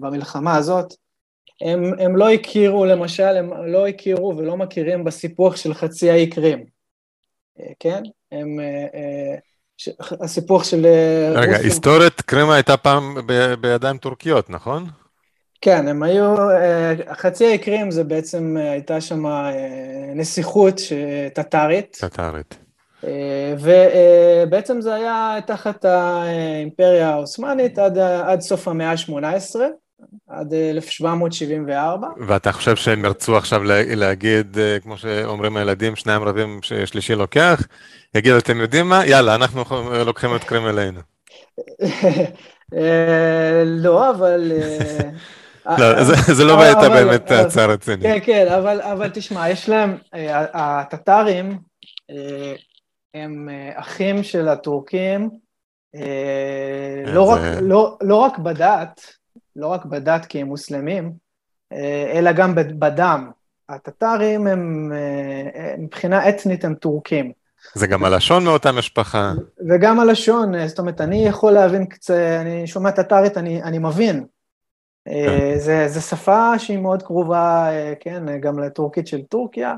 במלחמה 0.00 0.56
הזאת, 0.56 0.94
הם, 1.60 1.92
הם 1.98 2.16
לא 2.16 2.30
הכירו, 2.30 2.84
למשל, 2.84 3.36
הם 3.36 3.50
לא 3.66 3.86
הכירו 3.86 4.36
ולא 4.36 4.56
מכירים 4.56 5.04
בסיפוח 5.04 5.56
של 5.56 5.74
חצי 5.74 6.10
האי 6.10 6.30
קרים, 6.30 6.64
אה, 7.60 7.66
כן? 7.80 8.02
הם... 8.32 8.60
אה, 8.60 8.86
אה, 8.94 9.36
ש... 9.76 9.88
הסיפוח 10.00 10.64
של... 10.64 10.86
רגע, 11.34 11.52
רוסיה... 11.52 11.64
היסטורית 11.64 12.20
קרימה 12.20 12.54
הייתה 12.54 12.76
פעם 12.76 13.14
ב... 13.26 13.54
בידיים 13.54 13.98
טורקיות, 13.98 14.50
נכון? 14.50 14.86
כן, 15.60 15.88
הם 15.88 16.02
היו... 16.02 16.34
חצי 17.12 17.46
האי 17.46 17.58
קרים 17.58 17.90
זה 17.90 18.04
בעצם, 18.04 18.56
הייתה 18.56 19.00
שם 19.00 19.24
נסיכות 20.14 20.80
טטארית. 21.34 21.96
טטארית. 22.00 22.58
ובעצם 23.58 24.80
זה 24.80 24.94
היה 24.94 25.38
תחת 25.46 25.84
האימפריה 25.84 27.10
העות'מאנית 27.10 27.78
עד, 27.78 27.98
עד 27.98 28.40
סוף 28.40 28.68
המאה 28.68 28.90
ה-18. 28.90 29.56
עד 30.28 30.54
1774. 30.54 32.08
ואתה 32.26 32.52
חושב 32.52 32.76
שהם 32.76 33.04
ירצו 33.04 33.36
עכשיו 33.36 33.62
להגיד, 33.96 34.58
אה, 34.58 34.80
כמו 34.80 34.98
שאומרים 34.98 35.56
הילדים, 35.56 35.96
שניים 35.96 36.22
רבים 36.22 36.58
ששלישי 36.62 37.14
לוקח, 37.14 37.62
יגידו, 38.14 38.38
אתם 38.38 38.60
יודעים 38.60 38.88
מה? 38.88 39.06
יאללה, 39.06 39.34
אנחנו 39.34 39.64
לוקחים 40.06 40.36
את 40.36 40.44
קרים 40.44 40.66
אלינו. 40.66 41.00
אה, 42.76 43.62
לא, 43.64 44.10
אבל... 44.10 44.52
אה, 44.52 45.10
לא, 45.78 46.02
זה 46.34 46.44
לא 46.44 46.62
הייתה 46.62 46.88
באמת 46.88 47.30
הצעה 47.30 47.66
רצינית. 47.66 48.02
כן, 48.02 48.18
כן, 48.24 48.46
אבל 48.82 49.08
תשמע, 49.14 49.50
יש 49.50 49.68
להם, 49.68 49.96
הטטרים 50.54 51.58
הם 53.14 53.48
אחים 53.74 54.22
של 54.22 54.48
הטורקים, 54.48 55.30
לא, 57.06 57.36
לא, 57.60 57.96
לא 58.00 58.16
רק 58.16 58.38
בדת, 58.38 59.00
לא 59.56 59.66
רק 59.66 59.84
בדת 59.84 60.24
כי 60.24 60.40
הם 60.40 60.46
מוסלמים, 60.46 61.12
אה, 61.72 62.12
אלא 62.14 62.32
גם 62.32 62.54
בדם. 62.54 63.30
הטטרים 63.68 64.46
הם, 64.46 64.92
אה, 64.94 65.74
מבחינה 65.78 66.28
אתנית 66.28 66.64
הם 66.64 66.74
טורקים. 66.74 67.32
זה 67.74 67.86
גם 67.86 68.04
הלשון 68.04 68.44
מאותה 68.44 68.72
משפחה. 68.72 69.32
וגם 69.68 70.00
הלשון, 70.00 70.54
אה, 70.54 70.68
זאת 70.68 70.78
אומרת, 70.78 71.00
אני 71.00 71.26
יכול 71.26 71.52
להבין 71.52 71.86
קצת, 71.86 72.14
אני 72.40 72.66
שומע 72.66 72.90
טטרית, 72.90 73.36
אני, 73.36 73.62
אני 73.62 73.78
מבין. 73.78 74.26
כן. 75.04 75.58
זה, 75.58 75.88
זה 75.88 76.00
שפה 76.00 76.58
שהיא 76.58 76.78
מאוד 76.78 77.02
קרובה, 77.02 77.68
כן, 78.00 78.40
גם 78.40 78.58
לטורקית 78.58 79.06
של 79.06 79.22
טורקיה. 79.22 79.74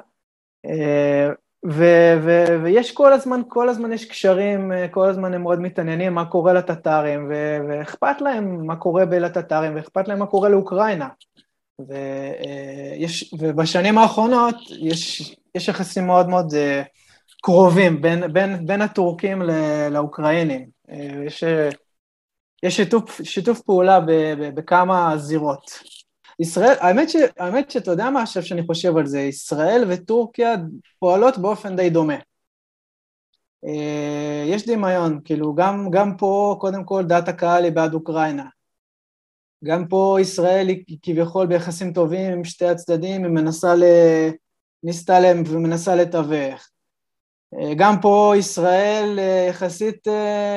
ו- 1.66 2.18
ו- 2.22 2.62
ויש 2.62 2.92
כל 2.92 3.12
הזמן, 3.12 3.40
כל 3.48 3.68
הזמן 3.68 3.92
יש 3.92 4.04
קשרים, 4.04 4.72
כל 4.90 5.08
הזמן 5.08 5.34
הם 5.34 5.42
מאוד 5.42 5.60
מתעניינים 5.60 6.14
מה 6.14 6.24
קורה 6.24 6.52
לטטרים, 6.52 7.30
ו- 7.30 7.58
ואכפת 7.68 8.20
להם 8.20 8.66
מה 8.66 8.76
קורה 8.76 9.04
לטטרים, 9.04 9.76
ואכפת 9.76 10.08
להם 10.08 10.18
מה 10.18 10.26
קורה 10.26 10.48
לאוקראינה. 10.48 11.08
ויש, 11.88 13.34
ובשנים 13.38 13.98
האחרונות 13.98 14.56
יש, 14.80 15.34
יש 15.54 15.68
יחסים 15.68 16.06
מאוד 16.06 16.28
מאוד 16.28 16.54
אה, 16.54 16.82
קרובים 17.42 18.02
בין, 18.02 18.32
בין, 18.32 18.66
בין 18.66 18.82
הטורקים 18.82 19.42
לאוקראינים. 19.90 20.68
אה, 20.90 21.24
יש, 21.26 21.44
יש 22.62 22.76
שיתוף, 22.76 23.20
שיתוף 23.22 23.60
פעולה 23.60 24.00
ב, 24.00 24.10
ב, 24.10 24.54
בכמה 24.54 25.16
זירות. 25.16 25.78
ישראל, 26.40 26.76
האמת, 26.80 27.10
ש, 27.10 27.16
האמת 27.38 27.70
שאתה 27.70 27.90
יודע 27.90 28.10
מה 28.10 28.22
עכשיו 28.22 28.42
שאני 28.42 28.66
חושב 28.66 28.96
על 28.96 29.06
זה, 29.06 29.20
ישראל 29.20 29.84
וטורקיה 29.88 30.54
פועלות 30.98 31.38
באופן 31.38 31.76
די 31.76 31.90
דומה. 31.90 32.16
אה, 33.64 34.44
יש 34.46 34.66
דמיון, 34.66 35.20
כאילו 35.24 35.54
גם, 35.54 35.90
גם 35.90 36.16
פה 36.16 36.56
קודם 36.60 36.84
כל 36.84 37.04
דעת 37.04 37.28
הקהל 37.28 37.64
היא 37.64 37.72
בעד 37.72 37.94
אוקראינה. 37.94 38.44
גם 39.64 39.88
פה 39.88 40.18
ישראל 40.20 40.68
היא 40.68 40.98
כביכול 41.02 41.46
ביחסים 41.46 41.92
טובים 41.92 42.32
עם 42.32 42.44
שתי 42.44 42.66
הצדדים, 42.66 43.24
היא 43.24 43.32
מנסה 43.32 43.74
ל... 43.74 43.82
ניסתה 44.82 45.20
להם 45.20 45.42
ומנסה 45.46 45.94
לתווך. 45.94 46.68
אה, 47.54 47.74
גם 47.76 48.00
פה 48.02 48.34
ישראל 48.38 49.18
אה, 49.18 49.46
יחסית 49.48 50.06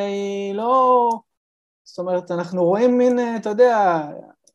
היא 0.07 0.55
לא... 0.55 1.09
זאת 1.83 1.99
אומרת, 1.99 2.31
אנחנו 2.31 2.63
רואים 2.65 2.97
מין, 2.97 3.19
אתה 3.35 3.49
יודע, 3.49 4.01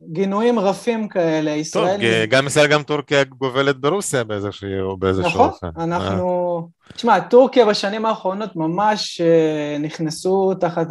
גינויים 0.03 0.59
רפים 0.59 1.09
כאלה, 1.09 1.51
ישראל... 1.51 1.97
טוב, 1.97 2.31
גם 2.31 2.47
ישראל, 2.47 2.67
גם 2.67 2.83
טורקיה 2.83 3.25
גובלת 3.25 3.77
ברוסיה 3.77 4.25
באיזשהו 4.25 4.97
נכון, 5.21 5.49
אופן. 5.49 5.67
נכון, 5.67 5.93
אנחנו... 5.93 6.69
תשמע, 6.93 7.21
טורקיה 7.21 7.67
בשנים 7.67 8.07
האחרונות 8.07 8.57
ממש 8.57 9.21
אה, 9.21 9.79
נכנסו 9.79 10.55
תחת 10.55 10.87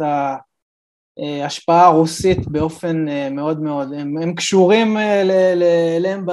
ההשפעה 1.18 1.84
הרוסית 1.84 2.48
באופן 2.48 3.08
אה, 3.08 3.28
מאוד 3.30 3.60
מאוד, 3.60 3.92
הם, 3.92 4.18
הם 4.22 4.34
קשורים 4.34 4.96
אה, 4.96 5.22
אליהם 5.96 6.26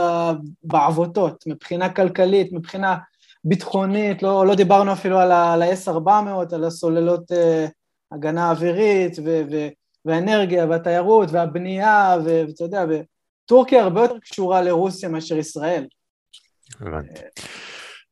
בעבותות, 0.64 1.44
מבחינה 1.48 1.90
כלכלית, 1.90 2.54
מבחינה 2.54 2.98
ביטחונית, 3.44 4.24
לא, 4.24 4.48
לא 4.48 4.56
דיברנו 4.56 4.94
אפילו 4.94 5.20
על 5.20 5.32
ה-S400, 5.32 6.56
על 6.56 6.64
הסוללות 6.64 7.32
הגנה 8.12 8.52
אווירית, 8.52 9.20
ו... 9.26 9.42
ו 9.52 9.68
והאנרגיה 10.06 10.66
והתיירות 10.66 11.30
והבנייה, 11.32 12.16
ואתה 12.26 12.64
יודע, 12.64 12.86
וטורקיה 12.90 13.84
הרבה 13.84 14.02
יותר 14.02 14.20
קשורה 14.20 14.62
לרוסיה 14.62 15.10
מאשר 15.10 15.38
ישראל. 15.38 15.86
הבנתי. 16.80 17.22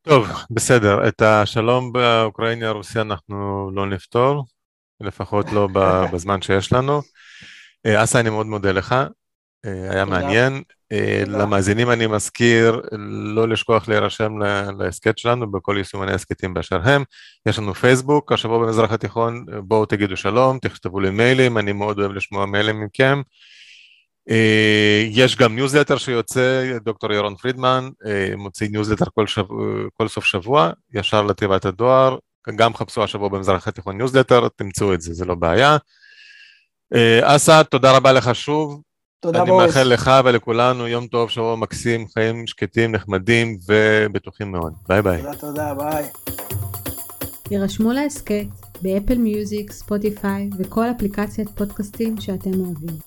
טוב, 0.01 0.27
בסדר, 0.51 1.07
את 1.07 1.21
השלום 1.21 1.93
באוקראינה-רוסיה 1.93 3.01
אנחנו 3.01 3.69
לא 3.73 3.85
נפתור, 3.87 4.45
לפחות 5.01 5.51
לא 5.51 5.67
בזמן 6.13 6.41
שיש 6.41 6.73
לנו. 6.73 7.01
אסא, 7.87 8.17
אני 8.17 8.29
מאוד 8.29 8.45
מודה 8.45 8.71
לך, 8.71 8.95
היה 9.63 10.05
מעניין. 10.05 10.63
למאזינים 11.27 11.91
אני 11.91 12.07
מזכיר 12.07 12.81
לא 13.35 13.47
לשכוח 13.47 13.87
להירשם 13.87 14.37
להסכת 14.79 15.17
שלנו 15.17 15.51
בכל 15.51 15.75
יישומני 15.77 16.13
הסכתים 16.13 16.53
באשר 16.53 16.79
הם. 16.83 17.03
יש 17.45 17.59
לנו 17.59 17.73
פייסבוק, 17.73 18.31
השבוע 18.31 18.59
במזרח 18.59 18.91
התיכון, 18.91 19.45
בואו 19.63 19.85
תגידו 19.85 20.17
שלום, 20.17 20.59
תכתבו 20.59 20.99
לי 20.99 21.09
מיילים, 21.09 21.57
אני 21.57 21.71
מאוד 21.71 21.99
אוהב 21.99 22.11
לשמוע 22.11 22.45
מיילים 22.45 22.83
מכם. 22.83 23.21
יש 25.11 25.35
גם 25.35 25.55
ניוזלטר 25.55 25.97
שיוצא, 25.97 26.77
דוקטור 26.83 27.13
ירון 27.13 27.35
פרידמן 27.35 27.89
מוציא 28.37 28.69
ניוזלטר 28.71 29.05
כל, 29.15 29.27
שבוע, 29.27 29.65
כל 29.93 30.07
סוף 30.07 30.25
שבוע, 30.25 30.69
ישר 30.93 31.21
לתיבת 31.21 31.65
הדואר, 31.65 32.17
גם 32.55 32.73
חפשו 32.73 33.03
השבוע 33.03 33.29
במזרח 33.29 33.67
התיכון 33.67 33.97
ניוזלטר, 33.97 34.47
תמצאו 34.55 34.93
את 34.93 35.01
זה, 35.01 35.13
זה 35.13 35.25
לא 35.25 35.35
בעיה. 35.35 35.77
אסא, 37.23 37.63
תודה 37.63 37.97
רבה 37.97 38.11
לך 38.11 38.35
שוב. 38.35 38.81
תודה 39.21 39.45
בוריס. 39.45 39.61
אני 39.61 39.67
מאחל 39.67 39.93
לך 39.93 40.11
ולכולנו 40.25 40.87
יום 40.87 41.07
טוב, 41.07 41.29
שבוע 41.29 41.55
מקסים, 41.55 42.07
חיים 42.07 42.47
שקטים, 42.47 42.91
נחמדים 42.91 43.57
ובטוחים 43.67 44.51
מאוד. 44.51 44.73
ביי 44.89 45.01
ביי. 45.01 45.21
תודה, 45.21 45.33
תודה, 45.33 45.73
ביי. 45.73 46.05
הירשמו 47.51 47.91
להסכת 47.91 48.45
באפל 48.81 49.17
מיוזיק, 49.17 49.71
ספוטיפיי 49.71 50.49
וכל 50.57 50.85
אפליקציית 50.91 51.49
פודקאסטים 51.49 52.21
שאתם 52.21 52.51
אוהבים. 52.59 52.97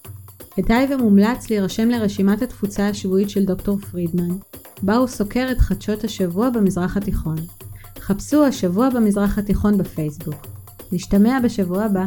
כדאי 0.54 0.94
ומומלץ 0.94 1.50
להירשם 1.50 1.88
לרשימת 1.88 2.42
התפוצה 2.42 2.88
השבועית 2.88 3.30
של 3.30 3.44
דוקטור 3.44 3.78
פרידמן, 3.78 4.36
בה 4.82 4.96
הוא 4.96 5.06
סוקר 5.06 5.48
את 5.50 5.58
חדשות 5.58 6.04
השבוע 6.04 6.50
במזרח 6.50 6.96
התיכון. 6.96 7.36
חפשו 8.00 8.44
השבוע 8.44 8.90
במזרח 8.90 9.38
התיכון 9.38 9.78
בפייסבוק. 9.78 10.46
נשתמע 10.92 11.38
בשבוע 11.44 11.84
הבא. 11.84 12.04